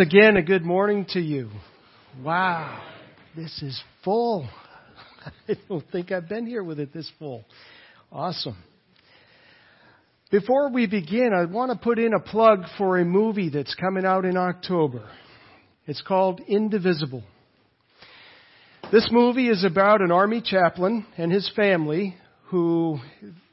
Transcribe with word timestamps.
Again, 0.00 0.38
a 0.38 0.42
good 0.42 0.64
morning 0.64 1.04
to 1.10 1.20
you. 1.20 1.50
Wow, 2.24 2.82
this 3.36 3.60
is 3.60 3.78
full. 4.02 4.48
I 5.46 5.56
don't 5.68 5.84
think 5.92 6.10
I've 6.10 6.26
been 6.26 6.46
here 6.46 6.64
with 6.64 6.80
it 6.80 6.90
this 6.90 7.10
full. 7.18 7.44
Awesome. 8.10 8.56
Before 10.30 10.70
we 10.70 10.86
begin, 10.86 11.34
I 11.34 11.44
want 11.44 11.70
to 11.70 11.76
put 11.76 11.98
in 11.98 12.14
a 12.14 12.18
plug 12.18 12.62
for 12.78 12.98
a 12.98 13.04
movie 13.04 13.50
that's 13.50 13.74
coming 13.74 14.06
out 14.06 14.24
in 14.24 14.38
October. 14.38 15.06
It's 15.86 16.00
called 16.00 16.40
Indivisible. 16.48 17.22
This 18.90 19.06
movie 19.12 19.50
is 19.50 19.66
about 19.66 20.00
an 20.00 20.10
army 20.10 20.40
chaplain 20.40 21.04
and 21.18 21.30
his 21.30 21.52
family 21.54 22.16
who 22.44 23.00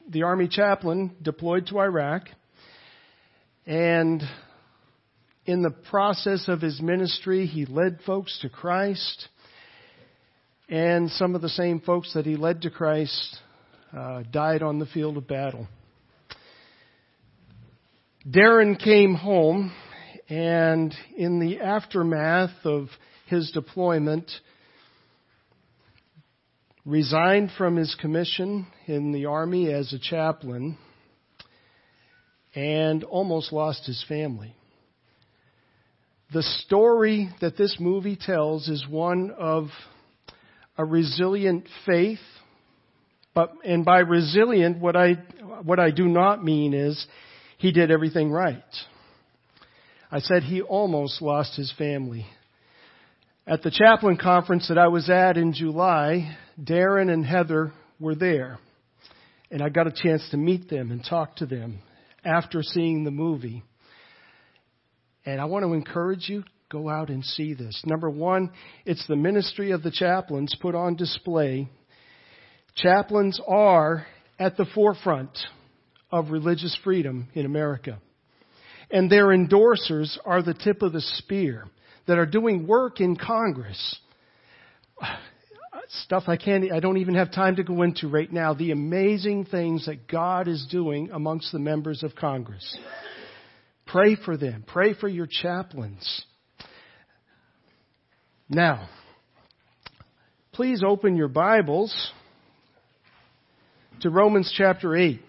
the 0.08 0.22
army 0.22 0.48
chaplain 0.48 1.14
deployed 1.20 1.66
to 1.66 1.78
Iraq 1.78 2.22
and 3.66 4.22
in 5.48 5.62
the 5.62 5.70
process 5.70 6.46
of 6.46 6.60
his 6.60 6.78
ministry, 6.78 7.46
he 7.46 7.64
led 7.64 8.00
folks 8.04 8.38
to 8.42 8.50
Christ. 8.50 9.28
And 10.68 11.10
some 11.10 11.34
of 11.34 11.40
the 11.40 11.48
same 11.48 11.80
folks 11.80 12.12
that 12.12 12.26
he 12.26 12.36
led 12.36 12.60
to 12.62 12.70
Christ 12.70 13.38
uh, 13.96 14.24
died 14.30 14.62
on 14.62 14.78
the 14.78 14.84
field 14.84 15.16
of 15.16 15.26
battle. 15.26 15.66
Darren 18.28 18.78
came 18.78 19.14
home, 19.14 19.72
and 20.28 20.94
in 21.16 21.40
the 21.40 21.60
aftermath 21.60 22.52
of 22.64 22.88
his 23.24 23.50
deployment, 23.52 24.30
resigned 26.84 27.52
from 27.56 27.76
his 27.76 27.94
commission 27.98 28.66
in 28.86 29.12
the 29.12 29.24
army 29.24 29.72
as 29.72 29.94
a 29.94 29.98
chaplain 29.98 30.76
and 32.54 33.02
almost 33.02 33.50
lost 33.50 33.86
his 33.86 34.04
family. 34.06 34.54
The 36.30 36.42
story 36.42 37.30
that 37.40 37.56
this 37.56 37.76
movie 37.80 38.18
tells 38.20 38.68
is 38.68 38.86
one 38.86 39.30
of 39.30 39.68
a 40.76 40.84
resilient 40.84 41.66
faith, 41.86 42.18
but, 43.34 43.54
and 43.64 43.82
by 43.82 44.00
resilient, 44.00 44.78
what 44.78 44.94
I, 44.94 45.14
what 45.62 45.80
I 45.80 45.90
do 45.90 46.06
not 46.06 46.44
mean 46.44 46.74
is 46.74 47.06
he 47.56 47.72
did 47.72 47.90
everything 47.90 48.30
right. 48.30 48.62
I 50.12 50.20
said 50.20 50.42
he 50.42 50.60
almost 50.60 51.22
lost 51.22 51.56
his 51.56 51.72
family. 51.78 52.26
At 53.46 53.62
the 53.62 53.70
chaplain 53.70 54.18
conference 54.18 54.68
that 54.68 54.76
I 54.76 54.88
was 54.88 55.08
at 55.08 55.38
in 55.38 55.54
July, 55.54 56.36
Darren 56.62 57.10
and 57.10 57.24
Heather 57.24 57.72
were 57.98 58.14
there. 58.14 58.58
And 59.50 59.62
I 59.62 59.70
got 59.70 59.86
a 59.86 59.92
chance 59.92 60.28
to 60.32 60.36
meet 60.36 60.68
them 60.68 60.90
and 60.90 61.02
talk 61.02 61.36
to 61.36 61.46
them 61.46 61.78
after 62.22 62.62
seeing 62.62 63.04
the 63.04 63.10
movie. 63.10 63.62
And 65.28 65.42
I 65.42 65.44
want 65.44 65.62
to 65.66 65.74
encourage 65.74 66.30
you, 66.30 66.42
go 66.70 66.88
out 66.88 67.10
and 67.10 67.22
see 67.22 67.52
this. 67.52 67.82
Number 67.84 68.08
one, 68.08 68.50
it's 68.86 69.06
the 69.08 69.14
ministry 69.14 69.72
of 69.72 69.82
the 69.82 69.90
chaplains 69.90 70.56
put 70.58 70.74
on 70.74 70.96
display. 70.96 71.68
Chaplains 72.74 73.38
are 73.46 74.06
at 74.38 74.56
the 74.56 74.64
forefront 74.74 75.36
of 76.10 76.30
religious 76.30 76.74
freedom 76.82 77.28
in 77.34 77.44
America. 77.44 78.00
And 78.90 79.12
their 79.12 79.26
endorsers 79.26 80.16
are 80.24 80.42
the 80.42 80.54
tip 80.54 80.80
of 80.80 80.94
the 80.94 81.02
spear 81.02 81.66
that 82.06 82.16
are 82.16 82.24
doing 82.24 82.66
work 82.66 82.98
in 82.98 83.14
Congress. 83.14 83.98
Stuff 86.04 86.22
I 86.26 86.38
can't, 86.38 86.72
I 86.72 86.80
don't 86.80 86.96
even 86.96 87.16
have 87.16 87.32
time 87.32 87.56
to 87.56 87.64
go 87.64 87.82
into 87.82 88.08
right 88.08 88.32
now. 88.32 88.54
The 88.54 88.70
amazing 88.70 89.44
things 89.44 89.84
that 89.84 90.08
God 90.08 90.48
is 90.48 90.66
doing 90.70 91.10
amongst 91.12 91.52
the 91.52 91.58
members 91.58 92.02
of 92.02 92.14
Congress. 92.14 92.78
Pray 93.90 94.16
for 94.22 94.36
them. 94.36 94.64
Pray 94.66 94.92
for 94.92 95.08
your 95.08 95.26
chaplains. 95.26 96.24
Now, 98.46 98.88
please 100.52 100.82
open 100.86 101.16
your 101.16 101.28
Bibles 101.28 102.12
to 104.00 104.10
Romans 104.10 104.52
chapter 104.54 104.94
8. 104.94 105.20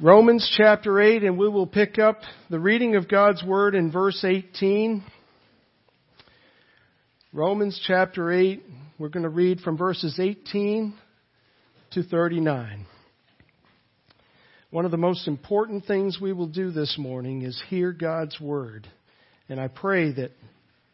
Romans 0.00 0.50
chapter 0.56 1.00
8, 1.00 1.24
and 1.24 1.38
we 1.38 1.48
will 1.48 1.66
pick 1.66 1.98
up 1.98 2.20
the 2.48 2.58
reading 2.58 2.96
of 2.96 3.06
God's 3.06 3.44
Word 3.44 3.74
in 3.74 3.92
verse 3.92 4.24
18. 4.24 5.04
Romans 7.34 7.80
chapter 7.86 8.32
8, 8.32 8.62
we're 8.98 9.10
going 9.10 9.24
to 9.24 9.28
read 9.28 9.60
from 9.60 9.76
verses 9.76 10.18
18 10.18 10.94
to 11.92 12.02
39. 12.02 12.86
One 14.74 14.84
of 14.84 14.90
the 14.90 14.96
most 14.96 15.28
important 15.28 15.84
things 15.84 16.18
we 16.20 16.32
will 16.32 16.48
do 16.48 16.72
this 16.72 16.98
morning 16.98 17.42
is 17.42 17.62
hear 17.68 17.92
God's 17.92 18.40
Word. 18.40 18.88
And 19.48 19.60
I 19.60 19.68
pray 19.68 20.10
that 20.10 20.32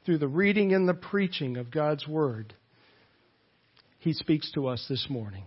through 0.04 0.18
the 0.18 0.28
reading 0.28 0.74
and 0.74 0.86
the 0.86 0.92
preaching 0.92 1.56
of 1.56 1.70
God's 1.70 2.06
Word, 2.06 2.52
He 3.98 4.12
speaks 4.12 4.52
to 4.52 4.66
us 4.66 4.84
this 4.86 5.06
morning. 5.08 5.44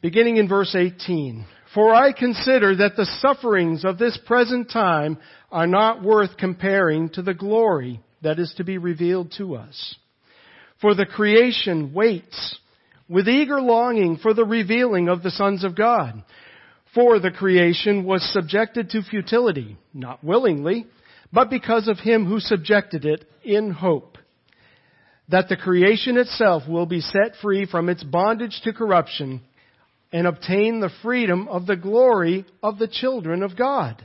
Beginning 0.00 0.36
in 0.36 0.48
verse 0.48 0.76
18. 0.76 1.44
For 1.74 1.92
I 1.92 2.12
consider 2.12 2.76
that 2.76 2.94
the 2.96 3.10
sufferings 3.20 3.84
of 3.84 3.98
this 3.98 4.16
present 4.24 4.70
time 4.70 5.18
are 5.50 5.66
not 5.66 6.04
worth 6.04 6.36
comparing 6.36 7.08
to 7.14 7.22
the 7.22 7.34
glory 7.34 8.00
that 8.22 8.38
is 8.38 8.54
to 8.58 8.64
be 8.64 8.78
revealed 8.78 9.34
to 9.38 9.56
us. 9.56 9.96
For 10.80 10.94
the 10.94 11.06
creation 11.06 11.94
waits 11.94 12.60
with 13.08 13.26
eager 13.26 13.60
longing 13.60 14.18
for 14.18 14.34
the 14.34 14.44
revealing 14.44 15.08
of 15.08 15.24
the 15.24 15.32
sons 15.32 15.64
of 15.64 15.74
God. 15.74 16.22
For 16.94 17.18
the 17.18 17.30
creation 17.30 18.04
was 18.04 18.22
subjected 18.32 18.90
to 18.90 19.02
futility, 19.02 19.78
not 19.94 20.22
willingly, 20.22 20.86
but 21.32 21.48
because 21.48 21.88
of 21.88 21.98
him 21.98 22.26
who 22.26 22.38
subjected 22.40 23.04
it 23.04 23.24
in 23.42 23.70
hope. 23.70 24.18
That 25.28 25.48
the 25.48 25.56
creation 25.56 26.18
itself 26.18 26.64
will 26.68 26.84
be 26.84 27.00
set 27.00 27.36
free 27.40 27.64
from 27.64 27.88
its 27.88 28.04
bondage 28.04 28.60
to 28.64 28.72
corruption 28.72 29.40
and 30.12 30.26
obtain 30.26 30.80
the 30.80 30.90
freedom 31.02 31.48
of 31.48 31.66
the 31.66 31.76
glory 31.76 32.44
of 32.62 32.78
the 32.78 32.88
children 32.88 33.42
of 33.42 33.56
God. 33.56 34.04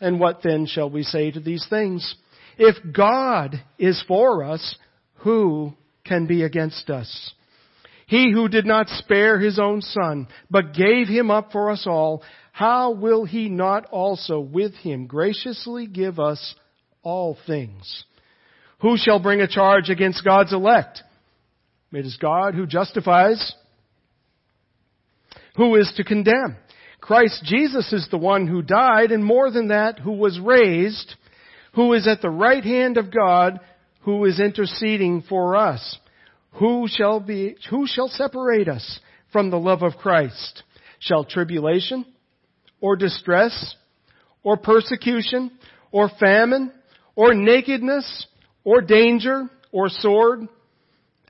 And 0.00 0.20
what 0.20 0.42
then 0.42 0.66
shall 0.66 0.90
we 0.90 1.02
say 1.02 1.30
to 1.30 1.40
these 1.40 1.66
things? 1.68 2.14
If 2.58 2.76
God 2.92 3.62
is 3.78 4.02
for 4.06 4.44
us, 4.44 4.76
who 5.16 5.72
can 6.04 6.26
be 6.26 6.42
against 6.42 6.90
us? 6.90 7.32
He 8.06 8.30
who 8.32 8.48
did 8.48 8.66
not 8.66 8.88
spare 8.88 9.38
his 9.38 9.58
own 9.58 9.82
son, 9.82 10.28
but 10.50 10.74
gave 10.74 11.08
him 11.08 11.30
up 11.30 11.50
for 11.50 11.70
us 11.70 11.86
all, 11.86 12.22
how 12.52 12.92
will 12.92 13.24
he 13.24 13.48
not 13.48 13.86
also 13.86 14.40
with 14.40 14.74
him 14.74 15.06
graciously 15.06 15.86
give 15.86 16.18
us 16.18 16.54
all 17.02 17.36
things? 17.46 18.04
Who 18.80 18.96
shall 18.96 19.18
bring 19.18 19.40
a 19.40 19.48
charge 19.48 19.90
against 19.90 20.24
God's 20.24 20.52
elect? 20.52 21.02
It 21.92 22.06
is 22.06 22.16
God 22.20 22.54
who 22.54 22.66
justifies. 22.66 23.54
Who 25.56 25.74
is 25.76 25.92
to 25.96 26.04
condemn? 26.04 26.56
Christ 27.00 27.42
Jesus 27.44 27.92
is 27.92 28.08
the 28.10 28.18
one 28.18 28.46
who 28.46 28.62
died, 28.62 29.12
and 29.12 29.24
more 29.24 29.50
than 29.50 29.68
that, 29.68 29.98
who 29.98 30.12
was 30.12 30.40
raised, 30.40 31.14
who 31.74 31.92
is 31.92 32.08
at 32.08 32.22
the 32.22 32.30
right 32.30 32.64
hand 32.64 32.96
of 32.96 33.12
God, 33.12 33.60
who 34.00 34.24
is 34.24 34.40
interceding 34.40 35.22
for 35.28 35.56
us. 35.56 35.98
Who 36.52 36.86
shall 36.88 37.20
be, 37.20 37.56
who 37.70 37.86
shall 37.86 38.08
separate 38.08 38.68
us 38.68 39.00
from 39.30 39.50
the 39.50 39.58
love 39.58 39.82
of 39.82 39.96
Christ? 39.96 40.62
Shall 41.00 41.24
tribulation, 41.24 42.06
or 42.80 42.96
distress, 42.96 43.74
or 44.42 44.56
persecution, 44.56 45.50
or 45.92 46.10
famine, 46.18 46.72
or 47.14 47.34
nakedness, 47.34 48.26
or 48.64 48.80
danger, 48.80 49.50
or 49.70 49.88
sword? 49.90 50.48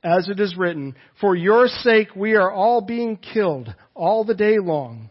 As 0.05 0.29
it 0.29 0.39
is 0.39 0.57
written, 0.57 0.95
For 1.21 1.35
your 1.35 1.67
sake 1.67 2.15
we 2.15 2.35
are 2.37 2.53
all 2.53 2.81
being 2.81 3.17
killed 3.17 3.75
all 3.95 4.25
the 4.25 4.35
day 4.35 4.59
long. 4.59 5.11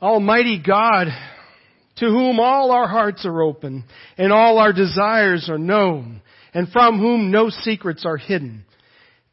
Almighty 0.00 0.62
God, 0.64 1.08
to 1.96 2.06
whom 2.06 2.38
all 2.38 2.70
our 2.70 2.86
hearts 2.86 3.26
are 3.26 3.42
open 3.42 3.84
and 4.16 4.32
all 4.32 4.58
our 4.58 4.72
desires 4.72 5.48
are 5.50 5.58
known 5.58 6.22
and 6.54 6.68
from 6.68 6.98
whom 6.98 7.30
no 7.30 7.50
secrets 7.50 8.06
are 8.06 8.16
hidden. 8.16 8.64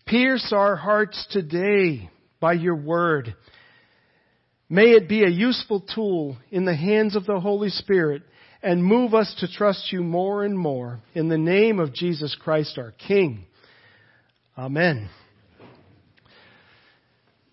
Pierce 0.05 0.51
our 0.51 0.75
hearts 0.75 1.27
today 1.31 2.09
by 2.39 2.53
your 2.53 2.75
word. 2.75 3.35
May 4.69 4.91
it 4.91 5.07
be 5.07 5.23
a 5.23 5.29
useful 5.29 5.81
tool 5.93 6.37
in 6.49 6.65
the 6.65 6.75
hands 6.75 7.15
of 7.15 7.25
the 7.25 7.39
Holy 7.39 7.69
Spirit 7.69 8.23
and 8.63 8.83
move 8.83 9.13
us 9.13 9.35
to 9.39 9.47
trust 9.47 9.91
you 9.91 10.01
more 10.01 10.43
and 10.43 10.57
more 10.57 10.99
in 11.13 11.29
the 11.29 11.37
name 11.37 11.79
of 11.79 11.93
Jesus 11.93 12.35
Christ 12.39 12.79
our 12.79 12.91
King. 12.91 13.45
Amen. 14.57 15.09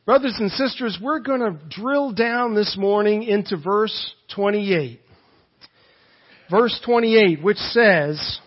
Brothers 0.04 0.34
and 0.40 0.50
sisters, 0.50 0.98
we're 1.00 1.20
going 1.20 1.40
to 1.40 1.80
drill 1.80 2.10
down 2.10 2.54
this 2.56 2.76
morning 2.76 3.22
into 3.22 3.56
verse 3.56 4.14
28. 4.34 5.00
Verse 6.50 6.80
28, 6.84 7.40
which 7.40 7.56
says, 7.56 8.40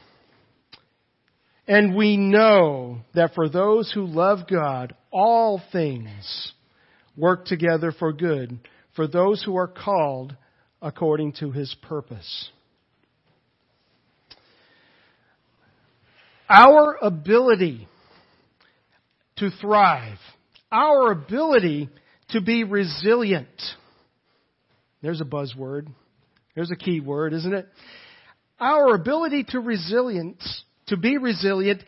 And 1.65 1.95
we 1.95 2.17
know 2.17 2.99
that 3.13 3.35
for 3.35 3.47
those 3.47 3.89
who 3.89 4.05
love 4.05 4.49
God, 4.49 4.95
all 5.11 5.61
things 5.71 6.51
work 7.15 7.45
together 7.45 7.93
for 7.97 8.11
good, 8.11 8.59
for 8.93 9.07
those 9.07 9.41
who 9.41 9.55
are 9.55 9.69
called 9.69 10.35
according 10.81 11.31
to 11.39 11.51
his 11.51 11.73
purpose. 11.83 12.49
Our 16.49 16.97
ability 17.01 17.87
to 19.37 19.49
thrive 19.61 20.19
our 20.71 21.11
ability 21.11 21.89
to 22.29 22.41
be 22.41 22.63
resilient. 22.63 23.47
There's 25.01 25.21
a 25.21 25.25
buzzword. 25.25 25.87
There's 26.55 26.71
a 26.71 26.75
key 26.75 26.99
word, 26.99 27.33
isn't 27.33 27.53
it? 27.53 27.67
Our 28.59 28.95
ability 28.95 29.45
to 29.49 29.59
resilience, 29.59 30.63
to 30.87 30.97
be 30.97 31.17
resilient, 31.17 31.83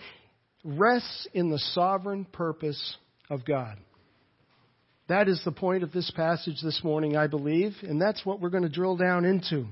rests 0.63 1.27
in 1.33 1.49
the 1.49 1.59
sovereign 1.59 2.25
purpose 2.25 2.97
of 3.29 3.45
God. 3.45 3.77
That 5.07 5.29
is 5.29 5.41
the 5.45 5.53
point 5.53 5.83
of 5.83 5.93
this 5.93 6.11
passage 6.11 6.57
this 6.61 6.81
morning, 6.83 7.15
I 7.15 7.27
believe, 7.27 7.73
and 7.81 8.01
that's 8.01 8.25
what 8.25 8.41
we're 8.41 8.49
going 8.49 8.63
to 8.63 8.69
drill 8.69 8.97
down 8.97 9.23
into. 9.23 9.65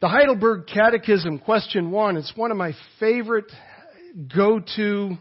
The 0.00 0.08
Heidelberg 0.08 0.66
Catechism, 0.66 1.40
question 1.40 1.90
one, 1.90 2.16
it's 2.16 2.32
one 2.34 2.50
of 2.50 2.56
my 2.56 2.72
favorite 2.98 3.52
go-to 4.34 5.18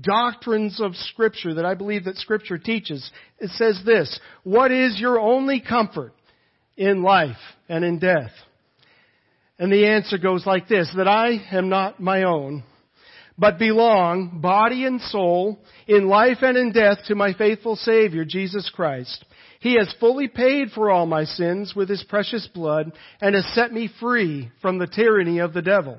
doctrines 0.00 0.80
of 0.80 0.94
Scripture 0.94 1.54
that 1.54 1.64
I 1.64 1.74
believe 1.74 2.04
that 2.04 2.16
Scripture 2.16 2.58
teaches. 2.58 3.10
It 3.38 3.50
says 3.50 3.80
this, 3.84 4.18
what 4.42 4.70
is 4.70 4.98
your 5.00 5.18
only 5.18 5.60
comfort 5.60 6.12
in 6.76 7.02
life 7.02 7.36
and 7.68 7.84
in 7.84 7.98
death? 7.98 8.32
And 9.58 9.72
the 9.72 9.86
answer 9.86 10.18
goes 10.18 10.46
like 10.46 10.68
this, 10.68 10.90
that 10.96 11.08
I 11.08 11.32
am 11.52 11.68
not 11.68 12.00
my 12.00 12.24
own, 12.24 12.62
but 13.38 13.58
belong, 13.58 14.40
body 14.40 14.84
and 14.84 15.00
soul, 15.00 15.58
in 15.86 16.08
life 16.08 16.38
and 16.42 16.56
in 16.56 16.72
death 16.72 16.98
to 17.06 17.14
my 17.14 17.34
faithful 17.34 17.76
Savior, 17.76 18.24
Jesus 18.24 18.70
Christ. 18.74 19.24
He 19.60 19.74
has 19.76 19.94
fully 20.00 20.28
paid 20.28 20.70
for 20.70 20.90
all 20.90 21.04
my 21.04 21.24
sins 21.24 21.74
with 21.76 21.90
His 21.90 22.02
precious 22.08 22.48
blood 22.54 22.92
and 23.20 23.34
has 23.34 23.44
set 23.54 23.72
me 23.72 23.90
free 24.00 24.50
from 24.62 24.78
the 24.78 24.86
tyranny 24.86 25.38
of 25.40 25.52
the 25.52 25.62
devil. 25.62 25.98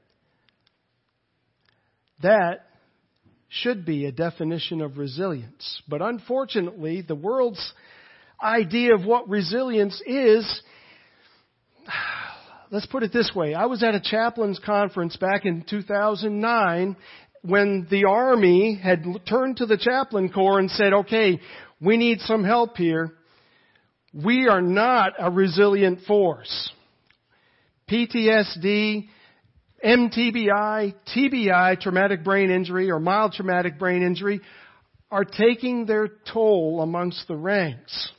That 2.23 2.65
should 3.49 3.85
be 3.85 4.05
a 4.05 4.11
definition 4.11 4.81
of 4.81 4.97
resilience. 4.97 5.81
But 5.87 6.01
unfortunately, 6.01 7.01
the 7.01 7.15
world's 7.15 7.73
idea 8.41 8.95
of 8.95 9.05
what 9.05 9.29
resilience 9.29 10.01
is, 10.05 10.61
let's 12.71 12.85
put 12.85 13.03
it 13.03 13.11
this 13.11 13.31
way. 13.35 13.53
I 13.53 13.65
was 13.65 13.83
at 13.83 13.95
a 13.95 14.01
chaplain's 14.01 14.59
conference 14.59 15.17
back 15.17 15.45
in 15.45 15.65
2009 15.69 16.95
when 17.43 17.87
the 17.89 18.05
Army 18.05 18.79
had 18.81 19.03
turned 19.27 19.57
to 19.57 19.65
the 19.65 19.77
chaplain 19.77 20.31
corps 20.31 20.59
and 20.59 20.69
said, 20.71 20.93
okay, 20.93 21.39
we 21.81 21.97
need 21.97 22.19
some 22.21 22.43
help 22.43 22.77
here. 22.77 23.13
We 24.13 24.47
are 24.47 24.61
not 24.61 25.13
a 25.17 25.31
resilient 25.31 26.01
force. 26.05 26.71
PTSD, 27.89 29.07
MTBI, 29.85 30.93
TBI, 31.15 31.79
traumatic 31.79 32.23
brain 32.23 32.49
injury, 32.49 32.91
or 32.91 32.99
mild 32.99 33.33
traumatic 33.33 33.79
brain 33.79 34.03
injury, 34.03 34.41
are 35.09 35.25
taking 35.25 35.85
their 35.85 36.07
toll 36.31 36.81
amongst 36.81 37.27
the 37.27 37.35
ranks. 37.35 38.11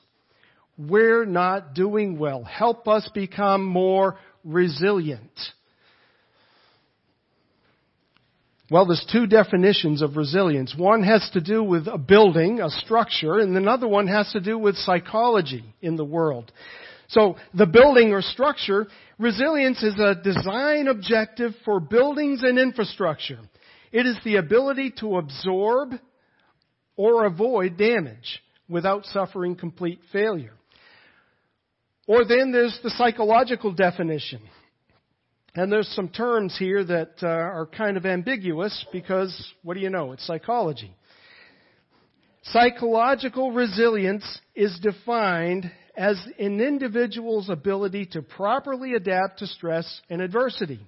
We're 0.77 1.25
not 1.25 1.75
doing 1.75 2.19
well. 2.19 2.45
Help 2.45 2.89
us 2.89 3.09
become 3.15 3.65
more 3.65 4.19
resilient. 4.45 5.31
Well, 8.71 8.87
there's 8.87 9.05
two 9.13 9.27
definitions 9.27 10.01
of 10.01 10.17
resilience. 10.17 10.75
One 10.77 11.03
has 11.03 11.29
to 11.35 11.43
do 11.43 11.63
with 11.63 11.87
a 11.87 11.99
building, 11.99 12.61
a 12.61 12.71
structure, 12.71 13.39
and 13.39 13.55
another 13.55 13.87
one 13.87 14.07
has 14.07 14.33
to 14.33 14.41
do 14.41 14.59
with 14.59 14.77
psychology 14.77 15.63
in 15.83 15.97
the 15.97 16.05
world. 16.05 16.51
So 17.13 17.37
the 17.53 17.67
building 17.67 18.13
or 18.13 18.23
structure, 18.23 18.87
resilience 19.19 19.83
is 19.83 19.99
a 19.99 20.15
design 20.15 20.89
objective 20.89 21.53
for 21.65 21.79
buildings 21.79 22.43
and 22.43 22.59
infrastructure. 22.59 23.39
It 23.93 24.07
is 24.07 24.17
the 24.25 24.37
ability 24.37 24.95
to 25.01 25.19
absorb 25.19 25.91
or 26.97 27.27
avoid 27.27 27.77
damage 27.77 28.43
without 28.67 29.05
suffering 29.05 29.57
complete 29.57 30.01
failure. 30.11 30.55
Or 32.07 32.25
then 32.25 32.51
there's 32.51 32.79
the 32.83 32.91
psychological 32.91 33.73
definition. 33.73 34.41
And 35.55 35.71
there's 35.71 35.89
some 35.89 36.09
terms 36.09 36.57
here 36.59 36.83
that 36.83 37.17
uh, 37.23 37.27
are 37.27 37.67
kind 37.67 37.99
of 37.99 38.07
ambiguous 38.07 38.87
because, 38.91 39.53
what 39.63 39.75
do 39.75 39.81
you 39.81 39.91
know? 39.91 40.13
It's 40.13 40.27
psychology. 40.27 40.97
Psychological 42.45 43.53
resilience 43.53 44.25
is 44.55 44.79
defined 44.81 45.71
as 45.97 46.17
an 46.39 46.61
individual's 46.61 47.49
ability 47.49 48.07
to 48.07 48.23
properly 48.23 48.95
adapt 48.95 49.41
to 49.41 49.47
stress 49.47 50.01
and 50.09 50.23
adversity. 50.23 50.81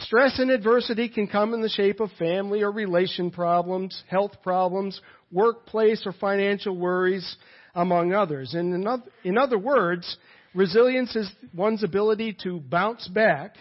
Stress 0.00 0.38
and 0.40 0.50
adversity 0.50 1.08
can 1.08 1.28
come 1.28 1.54
in 1.54 1.62
the 1.62 1.68
shape 1.68 2.00
of 2.00 2.10
family 2.18 2.62
or 2.62 2.72
relation 2.72 3.30
problems, 3.30 4.02
health 4.08 4.32
problems, 4.42 5.00
workplace 5.30 6.02
or 6.04 6.12
financial 6.12 6.76
worries, 6.76 7.36
among 7.74 8.12
others. 8.12 8.54
And 8.54 8.74
in 8.74 8.86
other, 8.86 9.04
in 9.22 9.38
other 9.38 9.58
words, 9.58 10.16
resilience 10.54 11.14
is 11.14 11.30
one's 11.54 11.84
ability 11.84 12.36
to 12.42 12.60
bounce 12.60 13.06
back 13.08 13.56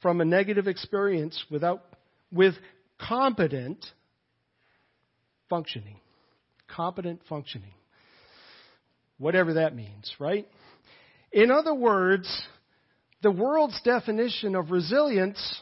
from 0.00 0.20
a 0.20 0.24
negative 0.24 0.68
experience 0.68 1.44
without, 1.50 1.82
with 2.32 2.54
competent 2.98 3.84
functioning. 5.48 6.00
Competent 6.68 7.20
functioning. 7.28 7.72
Whatever 9.18 9.54
that 9.54 9.74
means, 9.74 10.14
right? 10.18 10.46
In 11.32 11.50
other 11.50 11.74
words, 11.74 12.28
the 13.22 13.30
world's 13.30 13.80
definition 13.82 14.54
of 14.54 14.70
resilience 14.70 15.60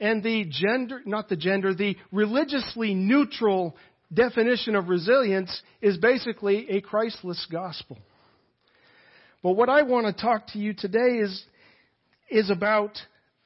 and 0.00 0.22
the 0.22 0.46
gender, 0.50 1.00
not 1.06 1.28
the 1.28 1.36
gender, 1.36 1.74
the 1.74 1.96
religiously 2.10 2.92
neutral 2.94 3.76
definition 4.12 4.74
of 4.74 4.88
resilience 4.88 5.62
is 5.80 5.96
basically 5.98 6.68
a 6.70 6.80
Christless 6.80 7.46
gospel. 7.50 7.98
But 9.42 9.52
what 9.52 9.68
I 9.68 9.82
want 9.82 10.06
to 10.06 10.22
talk 10.22 10.48
to 10.48 10.58
you 10.58 10.74
today 10.74 11.18
is, 11.18 11.44
is 12.30 12.50
about 12.50 12.98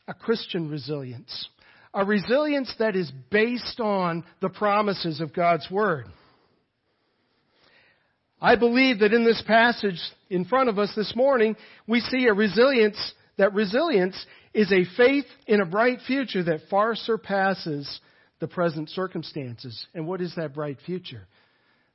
a 0.08 0.14
Christian 0.14 0.70
resilience. 0.70 1.48
A 1.94 2.04
resilience 2.04 2.74
that 2.78 2.96
is 2.96 3.10
based 3.30 3.80
on 3.80 4.24
the 4.40 4.50
promises 4.50 5.20
of 5.20 5.32
God's 5.32 5.70
Word. 5.70 6.06
I 8.40 8.56
believe 8.56 8.98
that 9.00 9.14
in 9.14 9.24
this 9.24 9.42
passage 9.46 10.00
in 10.28 10.44
front 10.44 10.68
of 10.68 10.78
us 10.78 10.92
this 10.94 11.14
morning, 11.16 11.56
we 11.86 12.00
see 12.00 12.26
a 12.26 12.34
resilience, 12.34 12.98
that 13.38 13.54
resilience 13.54 14.16
is 14.52 14.70
a 14.70 14.84
faith 14.96 15.24
in 15.46 15.60
a 15.60 15.66
bright 15.66 16.00
future 16.06 16.42
that 16.44 16.68
far 16.68 16.94
surpasses 16.94 18.00
the 18.40 18.48
present 18.48 18.90
circumstances. 18.90 19.86
And 19.94 20.06
what 20.06 20.20
is 20.20 20.34
that 20.36 20.54
bright 20.54 20.78
future? 20.84 21.26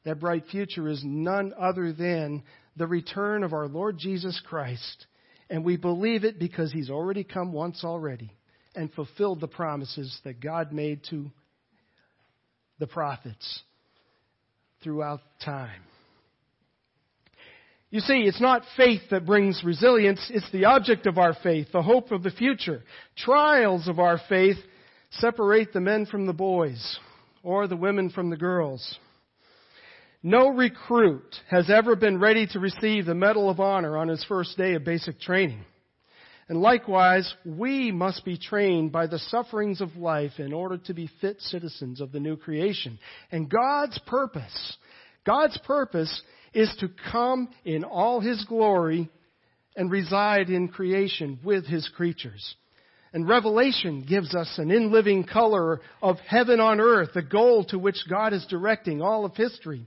That 0.03 0.19
bright 0.19 0.45
future 0.51 0.87
is 0.87 1.01
none 1.03 1.53
other 1.59 1.93
than 1.93 2.43
the 2.75 2.87
return 2.87 3.43
of 3.43 3.53
our 3.53 3.67
Lord 3.67 3.99
Jesus 3.99 4.41
Christ. 4.43 5.05
And 5.49 5.63
we 5.63 5.77
believe 5.77 6.23
it 6.23 6.39
because 6.39 6.71
He's 6.71 6.89
already 6.89 7.23
come 7.23 7.53
once 7.53 7.83
already 7.83 8.31
and 8.75 8.91
fulfilled 8.93 9.41
the 9.41 9.47
promises 9.47 10.19
that 10.23 10.39
God 10.39 10.71
made 10.71 11.01
to 11.11 11.29
the 12.79 12.87
prophets 12.87 13.61
throughout 14.81 15.19
time. 15.43 15.81
You 17.91 17.99
see, 17.99 18.21
it's 18.21 18.39
not 18.39 18.63
faith 18.77 19.01
that 19.11 19.25
brings 19.25 19.61
resilience, 19.65 20.25
it's 20.33 20.49
the 20.51 20.65
object 20.65 21.07
of 21.07 21.17
our 21.17 21.35
faith, 21.43 21.67
the 21.73 21.81
hope 21.81 22.11
of 22.11 22.23
the 22.23 22.31
future. 22.31 22.83
Trials 23.17 23.89
of 23.89 23.99
our 23.99 24.19
faith 24.29 24.55
separate 25.11 25.73
the 25.73 25.81
men 25.81 26.05
from 26.05 26.25
the 26.25 26.33
boys 26.33 26.97
or 27.43 27.67
the 27.67 27.75
women 27.75 28.09
from 28.09 28.29
the 28.29 28.37
girls. 28.37 28.97
No 30.23 30.49
recruit 30.49 31.35
has 31.49 31.69
ever 31.69 31.97
been 31.97 32.17
ready 32.19 32.47
to 32.47 32.59
receive 32.59 33.05
the 33.05 33.15
Medal 33.15 33.49
of 33.49 33.59
Honor 33.59 33.97
on 33.97 34.07
his 34.07 34.23
first 34.23 34.57
day 34.57 34.75
of 34.75 34.85
basic 34.85 35.19
training. 35.19 35.65
And 36.47 36.61
likewise, 36.61 37.33
we 37.45 37.91
must 37.91 38.23
be 38.23 38.37
trained 38.37 38.91
by 38.91 39.07
the 39.07 39.19
sufferings 39.19 39.81
of 39.81 39.97
life 39.97 40.33
in 40.37 40.53
order 40.53 40.77
to 40.77 40.93
be 40.93 41.09
fit 41.19 41.41
citizens 41.41 41.99
of 41.99 42.11
the 42.11 42.19
new 42.19 42.37
creation. 42.37 42.99
And 43.31 43.49
God's 43.49 43.97
purpose, 44.05 44.77
God's 45.25 45.57
purpose 45.65 46.21
is 46.53 46.73
to 46.79 46.89
come 47.11 47.49
in 47.65 47.83
all 47.83 48.19
His 48.19 48.43
glory 48.45 49.09
and 49.75 49.89
reside 49.89 50.49
in 50.49 50.67
creation 50.67 51.39
with 51.43 51.65
His 51.65 51.89
creatures. 51.95 52.55
And 53.13 53.27
Revelation 53.27 54.05
gives 54.07 54.33
us 54.35 54.57
an 54.57 54.71
in-living 54.71 55.25
color 55.25 55.81
of 56.01 56.17
heaven 56.19 56.59
on 56.59 56.79
earth, 56.79 57.09
the 57.13 57.21
goal 57.21 57.65
to 57.65 57.79
which 57.79 58.05
God 58.09 58.31
is 58.33 58.45
directing 58.49 59.01
all 59.01 59.25
of 59.25 59.35
history. 59.35 59.85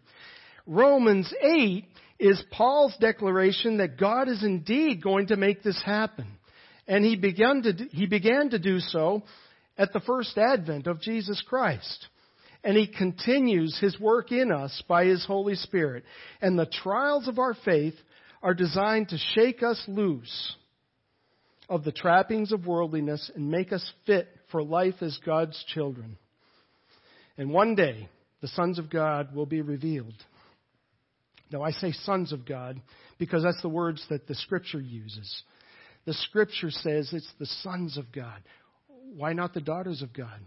Romans 0.67 1.33
8 1.43 1.87
is 2.19 2.43
Paul's 2.51 2.97
declaration 3.01 3.79
that 3.79 3.99
God 3.99 4.29
is 4.29 4.43
indeed 4.43 5.03
going 5.03 5.29
to 5.29 5.37
make 5.37 5.63
this 5.63 5.81
happen. 5.85 6.27
And 6.87 7.05
he 7.05 7.17
began 7.17 7.63
to, 7.63 7.73
he 7.91 8.07
began 8.07 8.51
to 8.51 8.59
do 8.59 8.79
so 8.79 9.23
at 9.79 9.93
the 9.93 10.01
first 10.01 10.37
advent 10.37 10.87
of 10.87 11.01
Jesus 11.01 11.43
Christ. 11.49 12.07
And 12.65 12.77
he 12.77 12.87
continues 12.87 13.79
his 13.79 14.01
work 14.01 14.33
in 14.33 14.51
us 14.51 14.83
by 14.89 15.05
his 15.05 15.25
Holy 15.25 15.55
Spirit. 15.55 16.05
And 16.41 16.59
the 16.59 16.67
trials 16.67 17.29
of 17.29 17.39
our 17.39 17.55
faith 17.65 17.95
are 18.43 18.55
designed 18.55 19.11
to 19.11 19.19
shake 19.35 19.63
us 19.63 19.83
loose 19.87 20.57
of 21.69 21.85
the 21.85 21.93
trappings 21.93 22.53
of 22.53 22.67
worldliness 22.67 23.31
and 23.35 23.51
make 23.51 23.73
us 23.73 23.85
fit 24.07 24.29
for 24.51 24.63
life 24.63 24.95
as 25.03 25.19
God's 25.25 25.63
children. 25.75 26.17
And 27.37 27.51
one 27.51 27.75
day, 27.75 28.09
the 28.41 28.49
sons 28.49 28.79
of 28.79 28.91
God 28.91 29.35
will 29.35 29.47
be 29.47 29.61
revealed. 29.61 30.15
Now, 31.51 31.63
I 31.63 31.71
say 31.71 31.93
sons 31.93 32.33
of 32.33 32.47
God 32.47 32.81
because 33.19 33.43
that's 33.43 33.63
the 33.63 33.69
words 33.69 34.05
that 34.11 34.27
the 34.27 34.35
Scripture 34.35 34.81
uses. 34.81 35.43
The 36.05 36.15
Scripture 36.15 36.71
says 36.71 37.11
it's 37.13 37.33
the 37.39 37.47
sons 37.47 37.97
of 37.97 38.13
God. 38.13 38.43
Why 39.17 39.33
not 39.33 39.55
the 39.55 39.61
daughters 39.61 40.03
of 40.03 40.13
God? 40.13 40.41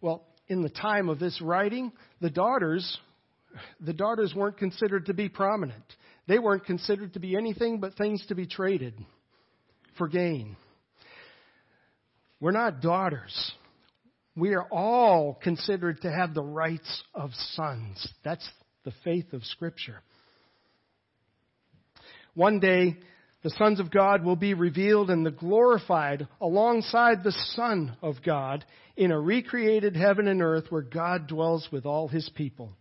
Well, 0.00 0.26
in 0.50 0.62
the 0.62 0.68
time 0.68 1.08
of 1.08 1.20
this 1.20 1.40
writing, 1.40 1.92
the 2.20 2.28
daughters, 2.28 2.98
the 3.80 3.92
daughters 3.92 4.34
weren't 4.34 4.58
considered 4.58 5.06
to 5.06 5.14
be 5.14 5.28
prominent. 5.28 5.84
They 6.26 6.40
weren't 6.40 6.66
considered 6.66 7.14
to 7.14 7.20
be 7.20 7.36
anything 7.36 7.78
but 7.78 7.94
things 7.94 8.22
to 8.26 8.34
be 8.34 8.46
traded 8.46 8.94
for 9.96 10.08
gain. 10.08 10.56
We're 12.40 12.50
not 12.50 12.82
daughters. 12.82 13.52
We 14.34 14.54
are 14.54 14.66
all 14.70 15.38
considered 15.40 16.02
to 16.02 16.10
have 16.10 16.34
the 16.34 16.42
rights 16.42 17.02
of 17.14 17.30
sons. 17.54 18.06
That's 18.24 18.48
the 18.84 18.92
faith 19.04 19.32
of 19.32 19.44
Scripture. 19.44 20.02
One 22.34 22.58
day, 22.58 22.96
the 23.42 23.50
sons 23.50 23.80
of 23.80 23.90
God 23.90 24.24
will 24.24 24.36
be 24.36 24.54
revealed 24.54 25.10
and 25.10 25.24
the 25.24 25.30
glorified 25.30 26.28
alongside 26.40 27.22
the 27.22 27.36
Son 27.54 27.96
of 28.02 28.16
God 28.24 28.64
in 28.96 29.12
a 29.12 29.20
recreated 29.20 29.96
heaven 29.96 30.28
and 30.28 30.42
earth 30.42 30.66
where 30.68 30.82
God 30.82 31.26
dwells 31.26 31.68
with 31.72 31.86
all 31.86 32.06
his 32.06 32.28
people. 32.34 32.72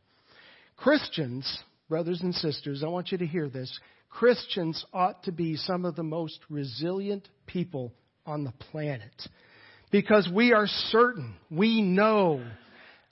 Christians, 0.75 1.60
brothers 1.88 2.22
and 2.22 2.36
sisters, 2.36 2.84
I 2.84 2.88
want 2.88 3.12
you 3.12 3.18
to 3.20 3.25
hear 3.25 3.48
this. 3.50 3.80
Christians 4.10 4.86
ought 4.94 5.24
to 5.24 5.32
be 5.32 5.56
some 5.56 5.86
of 5.86 5.96
the 5.96 6.04
most 6.04 6.39
resilient 6.50 7.28
people 7.46 7.94
on 8.25 8.44
the 8.44 8.54
planet. 8.72 9.13
Because 9.92 10.30
we 10.34 10.51
are 10.54 10.68
certain, 10.68 11.36
we 11.50 11.82
know, 11.82 12.44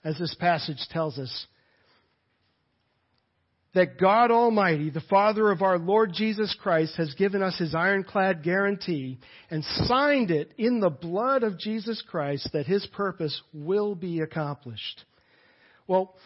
as 0.04 0.18
this 0.18 0.34
passage 0.34 0.80
tells 0.90 1.18
us, 1.18 1.46
that 3.74 3.98
God 3.98 4.30
Almighty, 4.30 4.90
the 4.90 5.00
Father 5.02 5.50
of 5.50 5.62
our 5.62 5.78
Lord 5.78 6.12
Jesus 6.12 6.56
Christ, 6.60 6.96
has 6.96 7.14
given 7.14 7.42
us 7.42 7.58
His 7.58 7.74
ironclad 7.74 8.42
guarantee 8.42 9.18
and 9.50 9.62
signed 9.84 10.30
it 10.30 10.52
in 10.56 10.80
the 10.80 10.90
blood 10.90 11.42
of 11.42 11.58
Jesus 11.58 12.02
Christ 12.08 12.48
that 12.52 12.66
His 12.66 12.86
purpose 12.86 13.40
will 13.52 13.94
be 13.94 14.20
accomplished. 14.20 15.04
Well, 15.86 16.16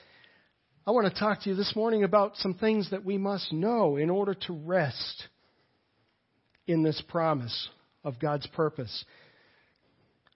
I 0.86 0.92
want 0.92 1.12
to 1.12 1.18
talk 1.18 1.42
to 1.42 1.50
you 1.50 1.56
this 1.56 1.76
morning 1.76 2.04
about 2.04 2.36
some 2.36 2.54
things 2.54 2.90
that 2.90 3.04
we 3.04 3.18
must 3.18 3.52
know 3.52 3.96
in 3.96 4.10
order 4.10 4.34
to 4.34 4.52
rest 4.52 5.28
in 6.66 6.82
this 6.82 7.02
promise 7.08 7.68
of 8.04 8.18
God's 8.18 8.46
purpose. 8.48 9.04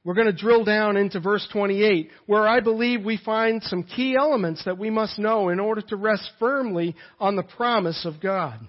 We're 0.07 0.15
going 0.15 0.29
to 0.29 0.33
drill 0.33 0.63
down 0.63 0.97
into 0.97 1.19
verse 1.19 1.45
28, 1.53 2.11
where 2.27 2.47
I 2.47 2.61
believe 2.61 3.05
we 3.05 3.17
find 3.25 3.61
some 3.65 3.83
key 3.83 4.15
elements 4.17 4.65
that 4.65 4.79
we 4.79 4.89
must 4.89 5.19
know 5.19 5.49
in 5.49 5.59
order 5.59 5.81
to 5.81 5.97
rest 5.97 6.31
firmly 6.39 6.95
on 7.19 7.35
the 7.35 7.43
promise 7.43 8.07
of 8.07 8.21
God. 8.21 8.61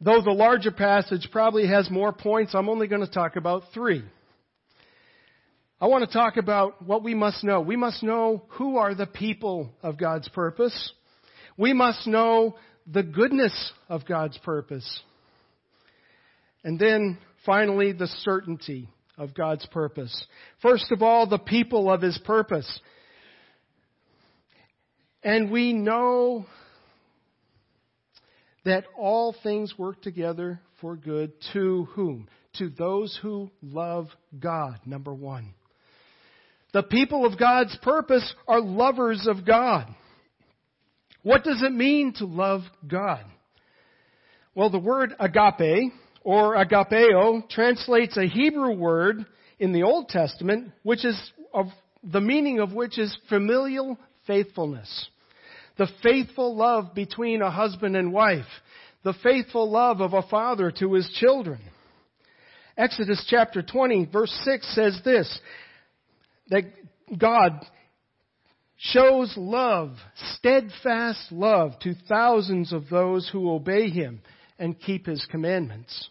Though 0.00 0.20
the 0.20 0.32
larger 0.32 0.72
passage 0.72 1.28
probably 1.30 1.68
has 1.68 1.88
more 1.88 2.12
points, 2.12 2.56
I'm 2.56 2.68
only 2.68 2.88
going 2.88 3.06
to 3.06 3.10
talk 3.10 3.36
about 3.36 3.62
three. 3.72 4.02
I 5.80 5.86
want 5.86 6.04
to 6.04 6.12
talk 6.12 6.36
about 6.36 6.84
what 6.84 7.04
we 7.04 7.14
must 7.14 7.44
know. 7.44 7.60
We 7.60 7.76
must 7.76 8.02
know 8.02 8.46
who 8.48 8.78
are 8.78 8.96
the 8.96 9.06
people 9.06 9.70
of 9.80 9.96
God's 9.96 10.28
purpose. 10.30 10.92
We 11.56 11.72
must 11.72 12.08
know 12.08 12.56
the 12.84 13.04
goodness 13.04 13.72
of 13.88 14.06
God's 14.06 14.38
purpose. 14.38 15.02
And 16.64 16.80
then 16.80 17.18
finally, 17.48 17.92
the 17.92 18.08
certainty 18.24 18.86
of 19.16 19.32
God's 19.32 19.64
purpose. 19.68 20.14
First 20.60 20.92
of 20.92 21.02
all, 21.02 21.26
the 21.26 21.38
people 21.38 21.90
of 21.90 22.02
His 22.02 22.20
purpose. 22.26 22.80
And 25.22 25.50
we 25.50 25.72
know 25.72 26.44
that 28.66 28.84
all 28.98 29.34
things 29.42 29.72
work 29.78 30.02
together 30.02 30.60
for 30.82 30.94
good 30.94 31.32
to 31.54 31.88
whom? 31.92 32.28
To 32.58 32.68
those 32.68 33.18
who 33.22 33.50
love 33.62 34.08
God, 34.38 34.80
number 34.84 35.14
one. 35.14 35.54
The 36.74 36.82
people 36.82 37.24
of 37.24 37.38
God's 37.38 37.74
purpose 37.80 38.30
are 38.46 38.60
lovers 38.60 39.26
of 39.26 39.46
God. 39.46 39.86
What 41.22 41.44
does 41.44 41.62
it 41.62 41.72
mean 41.72 42.12
to 42.18 42.26
love 42.26 42.60
God? 42.86 43.24
Well, 44.54 44.68
the 44.68 44.78
word 44.78 45.14
agape 45.18 45.94
or 46.28 46.56
agapeo 46.56 47.48
translates 47.48 48.18
a 48.18 48.26
Hebrew 48.26 48.74
word 48.76 49.24
in 49.58 49.72
the 49.72 49.84
Old 49.84 50.10
Testament, 50.10 50.72
which 50.82 51.02
is 51.02 51.18
of 51.54 51.68
the 52.02 52.20
meaning 52.20 52.60
of 52.60 52.74
which 52.74 52.98
is 52.98 53.16
familial 53.30 53.96
faithfulness. 54.26 55.08
The 55.78 55.88
faithful 56.02 56.54
love 56.54 56.94
between 56.94 57.40
a 57.40 57.50
husband 57.50 57.96
and 57.96 58.12
wife. 58.12 58.44
The 59.04 59.14
faithful 59.22 59.70
love 59.70 60.02
of 60.02 60.12
a 60.12 60.20
father 60.20 60.70
to 60.80 60.92
his 60.92 61.10
children. 61.18 61.60
Exodus 62.76 63.24
chapter 63.26 63.62
20 63.62 64.10
verse 64.12 64.38
6 64.44 64.74
says 64.74 65.00
this, 65.06 65.40
that 66.50 66.64
God 67.18 67.52
shows 68.76 69.32
love, 69.38 69.92
steadfast 70.34 71.32
love 71.32 71.78
to 71.80 71.94
thousands 72.06 72.74
of 72.74 72.90
those 72.90 73.30
who 73.32 73.50
obey 73.50 73.88
Him 73.88 74.20
and 74.58 74.78
keep 74.78 75.06
His 75.06 75.26
commandments. 75.30 76.10